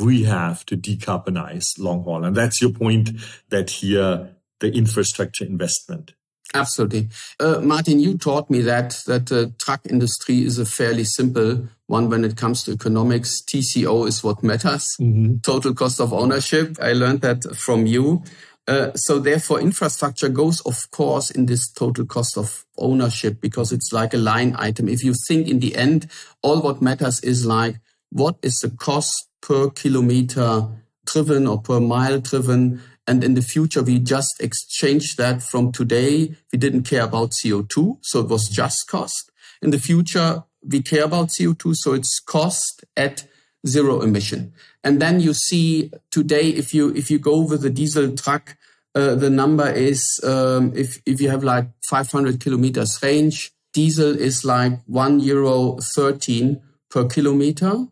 we 0.00 0.24
have 0.24 0.64
to 0.66 0.76
decarbonize 0.76 1.78
long 1.78 2.04
haul. 2.04 2.24
And 2.24 2.36
that's 2.36 2.60
your 2.60 2.70
point 2.70 3.10
that 3.50 3.70
here 3.70 4.34
the 4.60 4.72
infrastructure 4.72 5.44
investment. 5.44 6.14
Absolutely. 6.54 7.08
Uh, 7.38 7.60
Martin, 7.60 8.00
you 8.00 8.16
taught 8.16 8.48
me 8.48 8.62
that, 8.62 9.02
that 9.06 9.26
the 9.26 9.52
truck 9.58 9.80
industry 9.88 10.44
is 10.44 10.58
a 10.58 10.64
fairly 10.64 11.04
simple 11.04 11.68
one 11.86 12.08
when 12.08 12.24
it 12.24 12.36
comes 12.36 12.64
to 12.64 12.72
economics. 12.72 13.42
TCO 13.42 14.08
is 14.08 14.24
what 14.24 14.42
matters. 14.42 14.96
Mm-hmm. 14.98 15.38
Total 15.42 15.74
cost 15.74 16.00
of 16.00 16.12
ownership. 16.12 16.76
I 16.80 16.92
learned 16.92 17.20
that 17.20 17.44
from 17.56 17.86
you. 17.86 18.22
Uh, 18.68 18.92
so 18.94 19.18
therefore 19.18 19.60
infrastructure 19.60 20.28
goes, 20.28 20.60
of 20.60 20.90
course, 20.90 21.30
in 21.30 21.46
this 21.46 21.72
total 21.72 22.04
cost 22.04 22.36
of 22.36 22.66
ownership 22.76 23.40
because 23.40 23.72
it's 23.72 23.92
like 23.92 24.12
a 24.12 24.18
line 24.18 24.54
item. 24.58 24.88
If 24.88 25.02
you 25.02 25.14
think 25.26 25.48
in 25.48 25.58
the 25.58 25.74
end, 25.74 26.08
all 26.42 26.60
what 26.60 26.82
matters 26.82 27.20
is 27.20 27.46
like, 27.46 27.80
what 28.10 28.36
is 28.42 28.58
the 28.58 28.70
cost 28.70 29.28
per 29.40 29.70
kilometer 29.70 30.68
driven 31.06 31.46
or 31.46 31.60
per 31.62 31.80
mile 31.80 32.20
driven 32.20 32.82
and 33.08 33.24
in 33.24 33.32
the 33.32 33.42
future, 33.42 33.82
we 33.82 33.98
just 33.98 34.38
exchange 34.38 35.16
that 35.16 35.42
from 35.42 35.72
today. 35.72 36.36
We 36.52 36.58
didn't 36.58 36.82
care 36.82 37.04
about 37.04 37.30
CO2. 37.32 38.00
So 38.02 38.20
it 38.20 38.28
was 38.28 38.48
just 38.48 38.86
cost. 38.86 39.30
In 39.62 39.70
the 39.70 39.78
future, 39.78 40.44
we 40.62 40.82
care 40.82 41.04
about 41.04 41.28
CO2. 41.28 41.74
So 41.74 41.94
it's 41.94 42.20
cost 42.20 42.84
at 42.98 43.24
zero 43.66 44.00
emission. 44.00 44.52
And 44.84 45.00
then 45.00 45.20
you 45.20 45.34
see 45.34 45.90
today, 46.10 46.48
if 46.48 46.72
you, 46.72 46.94
if 46.94 47.10
you 47.10 47.18
go 47.18 47.40
with 47.40 47.64
a 47.64 47.70
diesel 47.70 48.14
truck, 48.16 48.56
uh, 48.94 49.14
the 49.14 49.30
number 49.30 49.68
is, 49.68 50.20
um, 50.24 50.72
if, 50.74 51.00
if 51.06 51.20
you 51.20 51.28
have 51.28 51.44
like 51.44 51.68
500 51.88 52.40
kilometers 52.40 52.98
range, 53.02 53.52
diesel 53.72 54.18
is 54.18 54.44
like 54.44 54.80
one 54.86 55.20
euro 55.20 55.76
13 55.94 56.60
per 56.90 57.04
kilometer. 57.06 57.86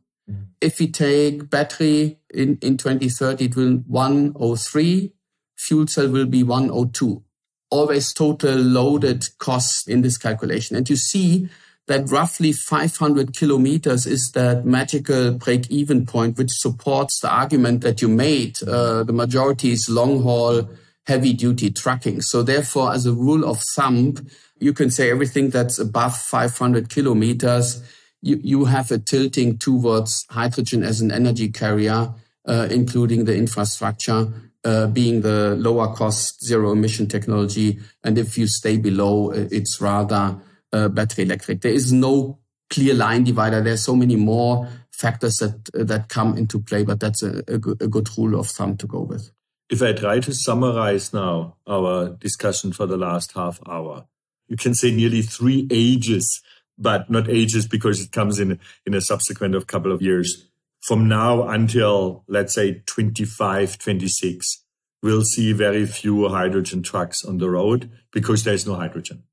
If 0.60 0.80
we 0.80 0.88
take 0.88 1.50
battery 1.50 2.18
in, 2.32 2.58
in 2.62 2.76
2030, 2.76 3.44
it 3.44 3.56
will 3.56 3.76
103. 3.86 5.12
Fuel 5.58 5.86
cell 5.86 6.08
will 6.08 6.26
be 6.26 6.42
102. 6.42 7.22
Always 7.70 8.12
total 8.12 8.56
loaded 8.56 9.26
cost 9.38 9.88
in 9.88 10.02
this 10.02 10.18
calculation. 10.18 10.76
And 10.76 10.88
you 10.88 10.96
see 10.96 11.48
that 11.86 12.10
roughly 12.10 12.52
500 12.52 13.36
kilometers 13.36 14.06
is 14.06 14.32
that 14.32 14.64
magical 14.64 15.32
break 15.32 15.70
even 15.70 16.04
point, 16.06 16.36
which 16.36 16.50
supports 16.50 17.20
the 17.20 17.30
argument 17.30 17.82
that 17.82 18.02
you 18.02 18.08
made. 18.08 18.62
Uh, 18.62 19.04
the 19.04 19.12
majority 19.12 19.72
is 19.72 19.88
long 19.88 20.22
haul, 20.22 20.68
heavy 21.06 21.32
duty 21.32 21.70
trucking. 21.70 22.22
So 22.22 22.42
therefore, 22.42 22.92
as 22.92 23.06
a 23.06 23.12
rule 23.12 23.44
of 23.44 23.62
thumb, 23.74 24.14
you 24.58 24.72
can 24.72 24.90
say 24.90 25.10
everything 25.10 25.50
that's 25.50 25.78
above 25.78 26.16
500 26.16 26.88
kilometers 26.88 27.82
you, 28.26 28.40
you 28.42 28.64
have 28.64 28.90
a 28.90 28.98
tilting 28.98 29.56
towards 29.58 30.26
hydrogen 30.30 30.82
as 30.82 31.00
an 31.00 31.12
energy 31.12 31.48
carrier, 31.48 32.12
uh, 32.46 32.68
including 32.70 33.24
the 33.24 33.36
infrastructure. 33.36 34.32
Uh, 34.64 34.88
being 34.88 35.20
the 35.20 35.54
lower 35.60 35.94
cost 35.94 36.44
zero 36.44 36.72
emission 36.72 37.06
technology. 37.06 37.78
And 38.02 38.18
if 38.18 38.36
you 38.36 38.48
stay 38.48 38.76
below, 38.76 39.30
it's 39.30 39.80
rather 39.80 40.40
uh, 40.72 40.88
battery 40.88 41.24
electric. 41.24 41.60
There 41.60 41.72
is 41.72 41.92
no 41.92 42.38
clear 42.70 42.94
line 42.94 43.24
divider. 43.24 43.62
There's 43.62 43.84
so 43.84 43.96
many 43.96 44.16
more 44.16 44.68
factors 44.90 45.36
that 45.36 45.70
that 45.74 46.08
come 46.08 46.36
into 46.36 46.60
play, 46.60 46.84
but 46.84 47.00
that's 47.00 47.22
a, 47.22 47.42
a, 47.48 47.58
good, 47.58 47.80
a 47.82 47.88
good 47.88 48.08
rule 48.16 48.38
of 48.38 48.48
thumb 48.48 48.76
to 48.78 48.86
go 48.86 49.02
with. 49.02 49.30
If 49.68 49.82
I 49.82 49.92
try 49.92 50.20
to 50.20 50.32
summarize 50.32 51.12
now 51.12 51.56
our 51.66 52.10
discussion 52.10 52.72
for 52.72 52.86
the 52.86 52.96
last 52.96 53.32
half 53.32 53.58
hour, 53.68 54.06
you 54.48 54.56
can 54.56 54.74
say 54.74 54.90
nearly 54.92 55.22
three 55.22 55.66
ages 55.70 56.42
but 56.78 57.10
not 57.10 57.28
ages 57.28 57.66
because 57.66 58.00
it 58.00 58.12
comes 58.12 58.38
in 58.38 58.58
in 58.84 58.94
a 58.94 59.00
subsequent 59.00 59.54
of 59.54 59.66
couple 59.66 59.92
of 59.92 60.02
years. 60.02 60.48
From 60.82 61.08
now 61.08 61.48
until 61.48 62.24
let's 62.28 62.54
say 62.54 62.82
25, 62.86 63.78
26, 63.78 64.64
we'll 65.02 65.22
see 65.22 65.52
very 65.52 65.86
few 65.86 66.28
hydrogen 66.28 66.82
trucks 66.82 67.24
on 67.24 67.38
the 67.38 67.50
road 67.50 67.90
because 68.12 68.44
there's 68.44 68.66
no 68.66 68.74
hydrogen. 68.74 69.24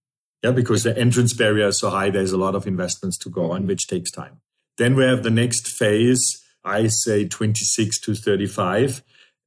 Yeah, 0.43 0.51
because 0.51 0.83
the 0.83 0.97
entrance 0.97 1.33
barrier 1.33 1.67
is 1.67 1.79
so 1.79 1.89
high, 1.89 2.09
there's 2.09 2.33
a 2.33 2.37
lot 2.37 2.53
of 2.53 2.67
investments 2.67 3.17
to 3.19 3.29
go 3.29 3.51
on, 3.51 3.61
mm-hmm. 3.61 3.69
which 3.69 3.87
takes 3.87 4.11
time. 4.11 4.41
Then 4.77 4.95
we 4.95 5.05
have 5.05 5.23
the 5.23 5.29
next 5.29 5.67
phase, 5.67 6.43
I 6.65 6.87
say 6.87 7.27
26 7.27 8.01
to 8.01 8.15
35, 8.15 9.03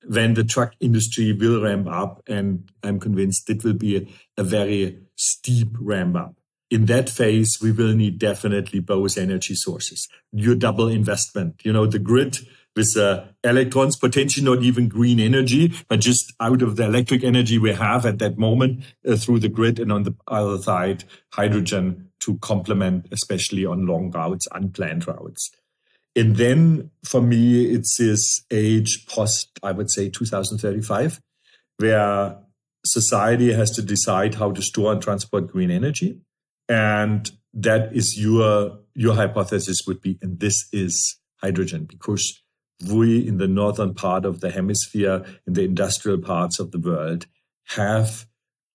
when 0.09 0.35
the 0.35 0.45
truck 0.45 0.75
industry 0.81 1.33
will 1.33 1.63
ramp 1.63 1.89
up. 1.89 2.23
And 2.27 2.71
I'm 2.83 2.99
convinced 2.99 3.51
it 3.51 3.63
will 3.65 3.75
be 3.75 3.97
a, 3.97 4.41
a 4.41 4.45
very 4.45 4.99
steep 5.17 5.69
ramp 5.79 6.17
up. 6.17 6.35
In 6.71 6.87
that 6.87 7.11
phase, 7.11 7.59
we 7.63 7.73
will 7.73 7.95
need 7.95 8.19
definitely 8.19 8.81
both 8.81 9.19
energy 9.19 9.55
sources. 9.55 10.09
Your 10.33 10.55
double 10.55 10.89
investment, 10.89 11.61
you 11.65 11.73
know, 11.73 11.87
the 11.87 11.99
grid 11.99 12.39
with 12.77 12.97
uh, 12.97 13.25
electrons, 13.43 13.97
potentially 13.97 14.45
not 14.45 14.63
even 14.63 14.89
green 14.89 15.19
energy, 15.19 15.73
but 15.89 15.99
just 15.99 16.33
out 16.39 16.61
of 16.63 16.77
the 16.77 16.85
electric 16.85 17.25
energy 17.25 17.59
we 17.59 17.73
have 17.73 18.05
at 18.05 18.19
that 18.19 18.37
moment 18.37 18.85
uh, 19.09 19.17
through 19.17 19.41
the 19.41 19.49
grid, 19.49 19.81
and 19.81 19.91
on 19.91 20.03
the 20.03 20.15
other 20.29 20.59
side, 20.59 21.05
hydrogen 21.33 22.11
to 22.21 22.39
complement, 22.39 23.07
especially 23.11 23.65
on 23.65 23.87
long 23.87 24.11
routes, 24.11 24.47
unplanned 24.53 25.07
routes. 25.09 25.51
And 26.15 26.37
then 26.37 26.91
for 27.05 27.21
me, 27.21 27.67
it's 27.67 27.97
this 27.99 28.43
age 28.51 29.07
post, 29.07 29.51
I 29.63 29.73
would 29.73 29.91
say 29.91 30.09
2035, 30.09 31.21
where 31.79 32.39
society 32.85 33.53
has 33.53 33.71
to 33.73 33.83
decide 33.83 34.37
how 34.37 34.53
to 34.53 34.63
store 34.63 34.93
and 34.93 35.03
transport 35.03 35.49
green 35.49 35.71
energy. 35.71 36.21
And 36.69 37.31
that 37.53 37.95
is 37.95 38.19
your, 38.19 38.79
your 38.95 39.15
hypothesis 39.15 39.81
would 39.87 40.01
be, 40.01 40.19
and 40.23 40.41
this 40.41 40.69
is 40.73 41.19
hydrogen 41.43 41.85
because 41.85 42.43
we 42.85 43.27
in 43.27 43.39
the 43.39 43.49
northern 43.49 43.95
part 43.95 44.25
of 44.25 44.41
the 44.41 44.51
hemisphere, 44.51 45.25
in 45.47 45.55
the 45.55 45.65
industrial 45.65 46.19
parts 46.19 46.59
of 46.59 46.73
the 46.73 46.79
world, 46.79 47.27
have 47.69 48.27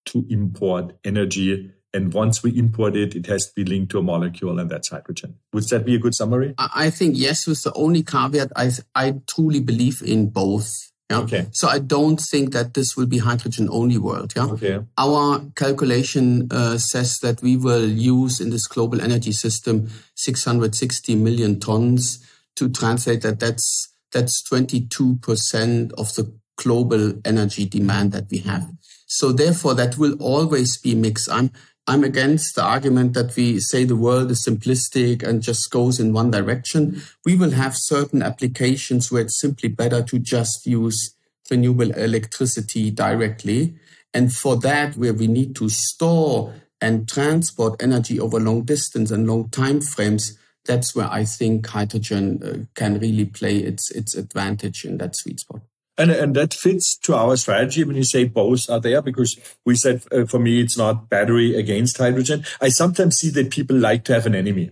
to 0.06 0.26
import 0.30 0.98
energy. 1.04 1.72
And 1.94 2.14
once 2.14 2.42
we 2.42 2.58
import 2.58 2.96
it, 2.96 3.16
it 3.16 3.26
has 3.28 3.48
to 3.48 3.54
be 3.54 3.66
linked 3.66 3.92
to 3.92 4.00
a 4.00 4.04
molecule, 4.04 4.60
and 4.60 4.70
that's 4.70 4.90
hydrogen. 4.90 5.36
Would 5.54 5.68
that 5.70 5.86
be 5.86 5.96
a 5.96 6.00
good 6.00 6.16
summary? 6.16 6.56
I 6.58 6.90
think 6.90 7.16
yes, 7.18 7.46
with 7.46 7.64
the 7.64 7.74
only 7.74 8.02
caveat, 8.02 8.52
I, 8.56 8.72
I 8.96 9.16
truly 9.28 9.60
believe 9.60 10.02
in 10.02 10.30
both. 10.30 10.92
Yeah? 11.10 11.20
Okay. 11.20 11.48
So 11.52 11.68
I 11.68 11.80
don't 11.80 12.20
think 12.20 12.54
that 12.54 12.74
this 12.74 12.96
will 12.96 13.08
be 13.08 13.18
hydrogen 13.18 13.68
only 13.70 13.98
world. 13.98 14.32
Yeah. 14.36 14.46
Okay. 14.46 14.80
Our 14.98 15.42
calculation 15.58 16.48
uh, 16.50 16.78
says 16.78 17.20
that 17.20 17.42
we 17.42 17.58
will 17.58 17.88
use 17.88 18.40
in 18.40 18.50
this 18.50 18.68
global 18.68 19.02
energy 19.02 19.34
system 19.34 19.90
660 20.16 21.16
million 21.16 21.60
tons. 21.60 22.26
To 22.58 22.70
translate 22.70 23.22
that, 23.22 23.40
that's 23.40 23.90
that's 24.12 24.43
22% 24.50 25.93
of 25.93 26.13
the 26.15 26.34
global 26.58 27.13
energy 27.26 27.65
demand 27.65 28.12
that 28.12 28.30
we 28.30 28.39
have. 28.39 28.69
So 29.08 29.32
therefore, 29.32 29.74
that 29.76 29.97
will 29.97 30.13
always 30.21 30.78
be 30.78 30.95
mixed. 30.95 31.30
I'm, 31.30 31.52
I'm 31.88 32.04
against 32.04 32.56
the 32.56 32.63
argument 32.63 33.13
that 33.15 33.36
we 33.36 33.60
say 33.60 33.84
the 33.84 33.95
world 33.95 34.32
is 34.32 34.45
simplistic 34.45 35.24
and 35.24 35.41
just 35.41 35.69
goes 35.71 36.00
in 36.00 36.13
one 36.13 36.32
direction. 36.32 37.02
We 37.26 37.36
will 37.36 37.52
have 37.52 37.76
certain 37.76 38.21
applications 38.21 39.12
where 39.12 39.24
it's 39.24 39.39
simply 39.39 39.69
better 39.69 40.02
to 40.04 40.19
just 40.19 40.65
use 40.65 41.15
renewable 41.50 41.91
electricity 41.91 42.91
directly. 42.91 43.76
And 44.13 44.34
for 44.34 44.56
that, 44.58 44.95
where 44.95 45.13
we 45.13 45.28
need 45.28 45.56
to 45.58 45.69
store 45.69 46.54
and 46.80 47.08
transport 47.08 47.82
energy 47.82 48.19
over 48.19 48.39
long 48.39 48.63
distance 48.63 49.12
and 49.12 49.28
long 49.28 49.50
time 49.50 49.82
frames, 49.82 50.38
that's 50.65 50.95
where 50.95 51.10
I 51.10 51.26
think 51.26 51.67
hydrogen 51.67 52.41
uh, 52.43 52.65
can 52.76 53.00
really 53.00 53.26
play 53.26 53.58
its 53.58 53.91
its 53.91 54.15
advantage 54.15 54.86
in 54.86 54.97
that 55.00 55.15
sweet 55.15 55.39
spot. 55.39 55.62
And, 55.97 56.10
and 56.10 56.36
that 56.36 56.54
fits 56.54 56.97
to 57.00 57.15
our 57.15 57.36
strategy 57.36 57.84
when 57.84 57.95
you 57.95 58.04
say 58.04 58.24
both 58.24 58.69
are 58.69 58.80
there 58.80 59.02
because 59.02 59.38
we 59.65 59.76
said 59.76 60.04
uh, 60.12 60.26
for 60.26 60.39
me 60.39 60.62
it's 60.62 60.78
not 60.78 61.10
battery 61.10 61.56
against 61.56 61.97
hydrogen. 61.97 62.45
I 62.60 62.69
sometimes 62.69 63.17
see 63.17 63.30
that 63.32 63.52
people 63.52 63.76
like 63.76 64.04
to 64.06 64.13
have 64.13 64.26
an 64.26 64.36
enemy. 64.36 64.71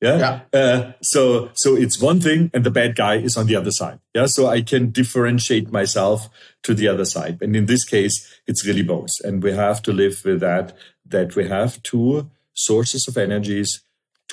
Yeah. 0.00 0.40
yeah. 0.52 0.58
Uh, 0.58 0.92
so 1.00 1.50
so 1.54 1.76
it's 1.76 2.00
one 2.00 2.20
thing, 2.20 2.50
and 2.52 2.64
the 2.64 2.70
bad 2.70 2.94
guy 2.96 3.16
is 3.16 3.36
on 3.36 3.46
the 3.46 3.56
other 3.56 3.70
side. 3.70 4.00
Yeah. 4.14 4.26
So 4.26 4.46
I 4.46 4.62
can 4.62 4.90
differentiate 4.90 5.72
myself 5.72 6.28
to 6.64 6.74
the 6.74 6.88
other 6.88 7.04
side, 7.04 7.38
and 7.40 7.56
in 7.56 7.66
this 7.66 7.84
case, 7.84 8.14
it's 8.46 8.66
really 8.66 8.82
both, 8.82 9.12
and 9.22 9.42
we 9.42 9.52
have 9.52 9.80
to 9.82 9.92
live 9.92 10.22
with 10.24 10.40
that. 10.40 10.76
That 11.06 11.36
we 11.36 11.48
have 11.48 11.82
two 11.82 12.30
sources 12.52 13.06
of 13.08 13.16
energies 13.16 13.82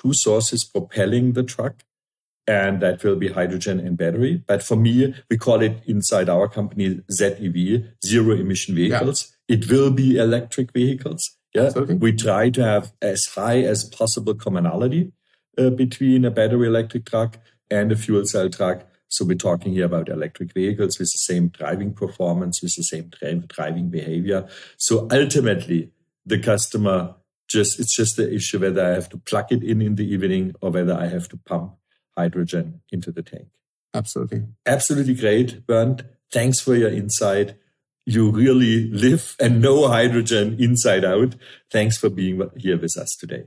two 0.02 0.14
sources 0.14 0.64
propelling 0.64 1.34
the 1.34 1.44
truck, 1.44 1.84
and 2.48 2.82
that 2.82 3.04
will 3.04 3.16
be 3.16 3.30
hydrogen 3.30 3.80
and 3.80 3.98
battery. 3.98 4.44
But 4.48 4.64
for 4.64 4.76
me, 4.76 5.14
we 5.30 5.38
call 5.38 5.62
it 5.62 5.82
inside 5.86 6.30
our 6.30 6.48
company 6.48 7.02
ZEV, 7.12 7.88
zero 8.06 8.36
emission 8.36 8.76
vehicles. 8.76 9.36
Yeah. 9.48 9.58
It 9.58 9.70
will 9.70 9.92
be 9.92 10.18
electric 10.18 10.72
vehicles. 10.74 11.38
Yeah, 11.54 11.64
Absolutely. 11.64 11.96
we 11.96 12.14
try 12.14 12.50
to 12.50 12.64
have 12.64 12.94
as 13.02 13.26
high 13.26 13.62
as 13.62 13.84
possible 13.84 14.34
commonality 14.34 15.12
uh, 15.58 15.70
between 15.70 16.24
a 16.24 16.32
battery 16.32 16.68
electric 16.68 17.06
truck 17.06 17.38
and 17.70 17.92
a 17.92 17.96
fuel 17.96 18.26
cell 18.26 18.50
truck. 18.50 18.88
So 19.10 19.26
we're 19.26 19.36
talking 19.36 19.74
here 19.74 19.86
about 19.86 20.08
electric 20.08 20.54
vehicles 20.54 20.98
with 20.98 21.10
the 21.12 21.18
same 21.18 21.50
driving 21.50 21.94
performance, 21.94 22.62
with 22.62 22.74
the 22.76 22.84
same 22.84 23.12
driving 23.48 23.90
behavior. 23.90 24.48
So 24.78 25.10
ultimately, 25.12 25.92
the 26.26 26.40
customer 26.40 27.16
just 27.52 27.80
it's 27.80 27.96
just 27.96 28.18
the 28.18 28.34
issue 28.34 28.60
whether 28.60 28.84
I 28.84 28.90
have 28.90 29.10
to 29.10 29.18
plug 29.18 29.52
it 29.52 29.64
in 29.64 29.82
in 29.82 29.96
the 29.96 30.06
evening 30.06 30.56
or 30.62 30.72
whether 30.72 30.94
I 30.94 31.08
have 31.08 31.28
to 31.30 31.38
pump 31.38 31.76
hydrogen 32.18 32.82
into 32.92 33.12
the 33.12 33.24
tank. 33.24 33.48
Absolutely. 33.94 34.44
Absolutely 34.66 35.16
great, 35.16 35.66
Bernd. 35.68 36.06
Thanks 36.32 36.60
for 36.60 36.76
your 36.76 36.90
insight. 36.90 37.56
You 38.06 38.32
really 38.32 38.90
live 38.90 39.36
and 39.40 39.62
know 39.62 39.88
hydrogen 39.88 40.56
inside 40.60 41.06
out. 41.06 41.36
Thanks 41.70 41.98
for 41.98 42.10
being 42.10 42.42
here 42.58 42.80
with 42.80 42.98
us 42.98 43.16
today. 43.20 43.46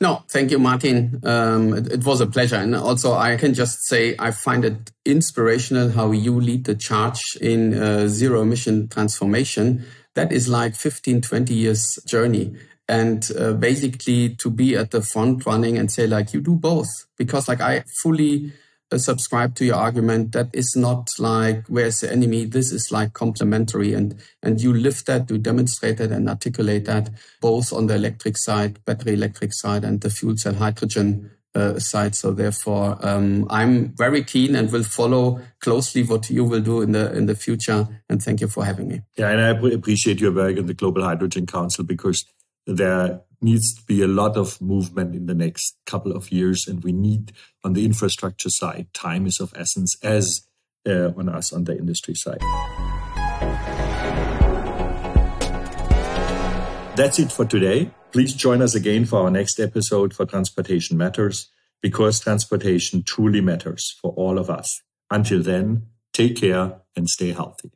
No, 0.00 0.24
thank 0.30 0.50
you, 0.50 0.58
Martin. 0.58 1.20
Um, 1.24 1.72
it, 1.72 1.92
it, 1.92 2.04
was 2.04 2.20
a 2.20 2.26
pleasure. 2.26 2.56
And 2.56 2.74
also, 2.74 3.14
I 3.14 3.36
can 3.36 3.54
just 3.54 3.86
say 3.86 4.14
I 4.18 4.30
find 4.30 4.64
it 4.64 4.92
inspirational 5.04 5.90
how 5.90 6.10
you 6.10 6.38
lead 6.38 6.64
the 6.64 6.74
charge 6.74 7.22
in 7.40 7.74
uh, 7.74 8.06
zero 8.08 8.42
emission 8.42 8.88
transformation. 8.88 9.84
That 10.14 10.32
is 10.32 10.48
like 10.48 10.74
15, 10.74 11.22
20 11.22 11.54
years 11.54 11.98
journey 12.06 12.56
and 12.88 13.30
uh, 13.38 13.52
basically 13.52 14.34
to 14.36 14.50
be 14.50 14.76
at 14.76 14.90
the 14.92 15.02
front 15.02 15.44
running 15.44 15.76
and 15.76 15.90
say 15.90 16.06
like 16.06 16.32
you 16.32 16.40
do 16.40 16.54
both 16.54 16.88
because 17.16 17.48
like 17.48 17.60
i 17.60 17.82
fully 18.02 18.52
uh, 18.92 18.98
subscribe 18.98 19.52
to 19.56 19.64
your 19.64 19.74
argument 19.74 20.30
that 20.30 20.48
is 20.52 20.76
not 20.76 21.10
like 21.18 21.64
where's 21.66 22.00
the 22.00 22.12
enemy? 22.12 22.44
This 22.44 22.70
is 22.70 22.92
like 22.92 23.14
complementary 23.14 23.94
and 23.94 24.14
and 24.44 24.60
you 24.60 24.72
live 24.72 25.04
that 25.06 25.28
you 25.28 25.38
demonstrate 25.38 25.98
that 25.98 26.12
and 26.12 26.28
articulate 26.28 26.84
that 26.84 27.10
both 27.40 27.72
on 27.72 27.88
the 27.88 27.96
electric 27.96 28.36
side 28.36 28.84
battery 28.84 29.14
electric 29.14 29.52
side 29.52 29.82
and 29.82 30.00
the 30.02 30.10
fuel 30.10 30.36
cell 30.36 30.54
hydrogen 30.54 31.32
uh, 31.56 31.80
side. 31.80 32.14
So 32.14 32.30
therefore 32.30 32.96
um, 33.02 33.48
i'm 33.50 33.92
very 33.96 34.22
keen 34.22 34.54
and 34.54 34.70
will 34.70 34.84
follow 34.84 35.40
closely 35.58 36.04
what 36.04 36.30
you 36.30 36.44
will 36.44 36.60
do 36.60 36.80
in 36.80 36.92
the 36.92 37.12
in 37.12 37.26
the 37.26 37.34
future. 37.34 37.88
And 38.08 38.22
thank 38.22 38.40
you 38.40 38.46
for 38.46 38.64
having 38.64 38.86
me. 38.86 39.00
Yeah 39.16 39.30
and 39.30 39.40
i 39.40 39.48
appreciate 39.74 40.20
your 40.20 40.32
work 40.32 40.58
in 40.58 40.66
the 40.66 40.74
global 40.74 41.02
hydrogen 41.02 41.46
council 41.46 41.82
because 41.82 42.24
there 42.66 43.22
needs 43.40 43.74
to 43.74 43.82
be 43.84 44.02
a 44.02 44.08
lot 44.08 44.36
of 44.36 44.60
movement 44.60 45.14
in 45.14 45.26
the 45.26 45.34
next 45.34 45.76
couple 45.86 46.12
of 46.12 46.32
years, 46.32 46.66
and 46.66 46.82
we 46.82 46.92
need 46.92 47.32
on 47.64 47.74
the 47.74 47.84
infrastructure 47.84 48.50
side, 48.50 48.88
time 48.92 49.26
is 49.26 49.40
of 49.40 49.52
essence 49.56 49.96
as 50.02 50.46
uh, 50.88 51.10
on 51.16 51.28
us 51.28 51.52
on 51.52 51.64
the 51.64 51.76
industry 51.76 52.14
side. 52.14 52.40
That's 56.96 57.18
it 57.18 57.30
for 57.30 57.44
today. 57.44 57.90
Please 58.12 58.32
join 58.34 58.62
us 58.62 58.74
again 58.74 59.04
for 59.04 59.20
our 59.20 59.30
next 59.30 59.60
episode 59.60 60.14
for 60.14 60.24
Transportation 60.24 60.96
Matters, 60.96 61.50
because 61.82 62.18
transportation 62.20 63.02
truly 63.02 63.42
matters 63.42 63.94
for 64.00 64.12
all 64.12 64.38
of 64.38 64.48
us. 64.48 64.82
Until 65.10 65.42
then, 65.42 65.86
take 66.12 66.36
care 66.36 66.80
and 66.96 67.08
stay 67.08 67.32
healthy. 67.32 67.70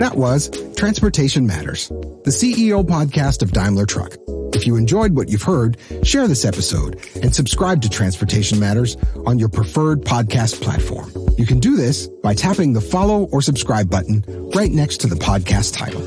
That 0.00 0.16
was 0.16 0.48
Transportation 0.76 1.46
Matters, 1.46 1.90
the 1.90 2.30
CEO 2.30 2.82
podcast 2.82 3.42
of 3.42 3.52
Daimler 3.52 3.84
Truck. 3.84 4.16
If 4.54 4.66
you 4.66 4.76
enjoyed 4.76 5.14
what 5.14 5.28
you've 5.28 5.42
heard, 5.42 5.76
share 6.02 6.26
this 6.26 6.46
episode 6.46 6.98
and 7.22 7.34
subscribe 7.34 7.82
to 7.82 7.90
Transportation 7.90 8.58
Matters 8.58 8.96
on 9.26 9.38
your 9.38 9.50
preferred 9.50 10.00
podcast 10.00 10.62
platform. 10.62 11.12
You 11.36 11.44
can 11.44 11.60
do 11.60 11.76
this 11.76 12.06
by 12.22 12.32
tapping 12.32 12.72
the 12.72 12.80
follow 12.80 13.24
or 13.24 13.42
subscribe 13.42 13.90
button 13.90 14.24
right 14.54 14.72
next 14.72 15.02
to 15.02 15.06
the 15.06 15.16
podcast 15.16 15.76
title. 15.76 16.00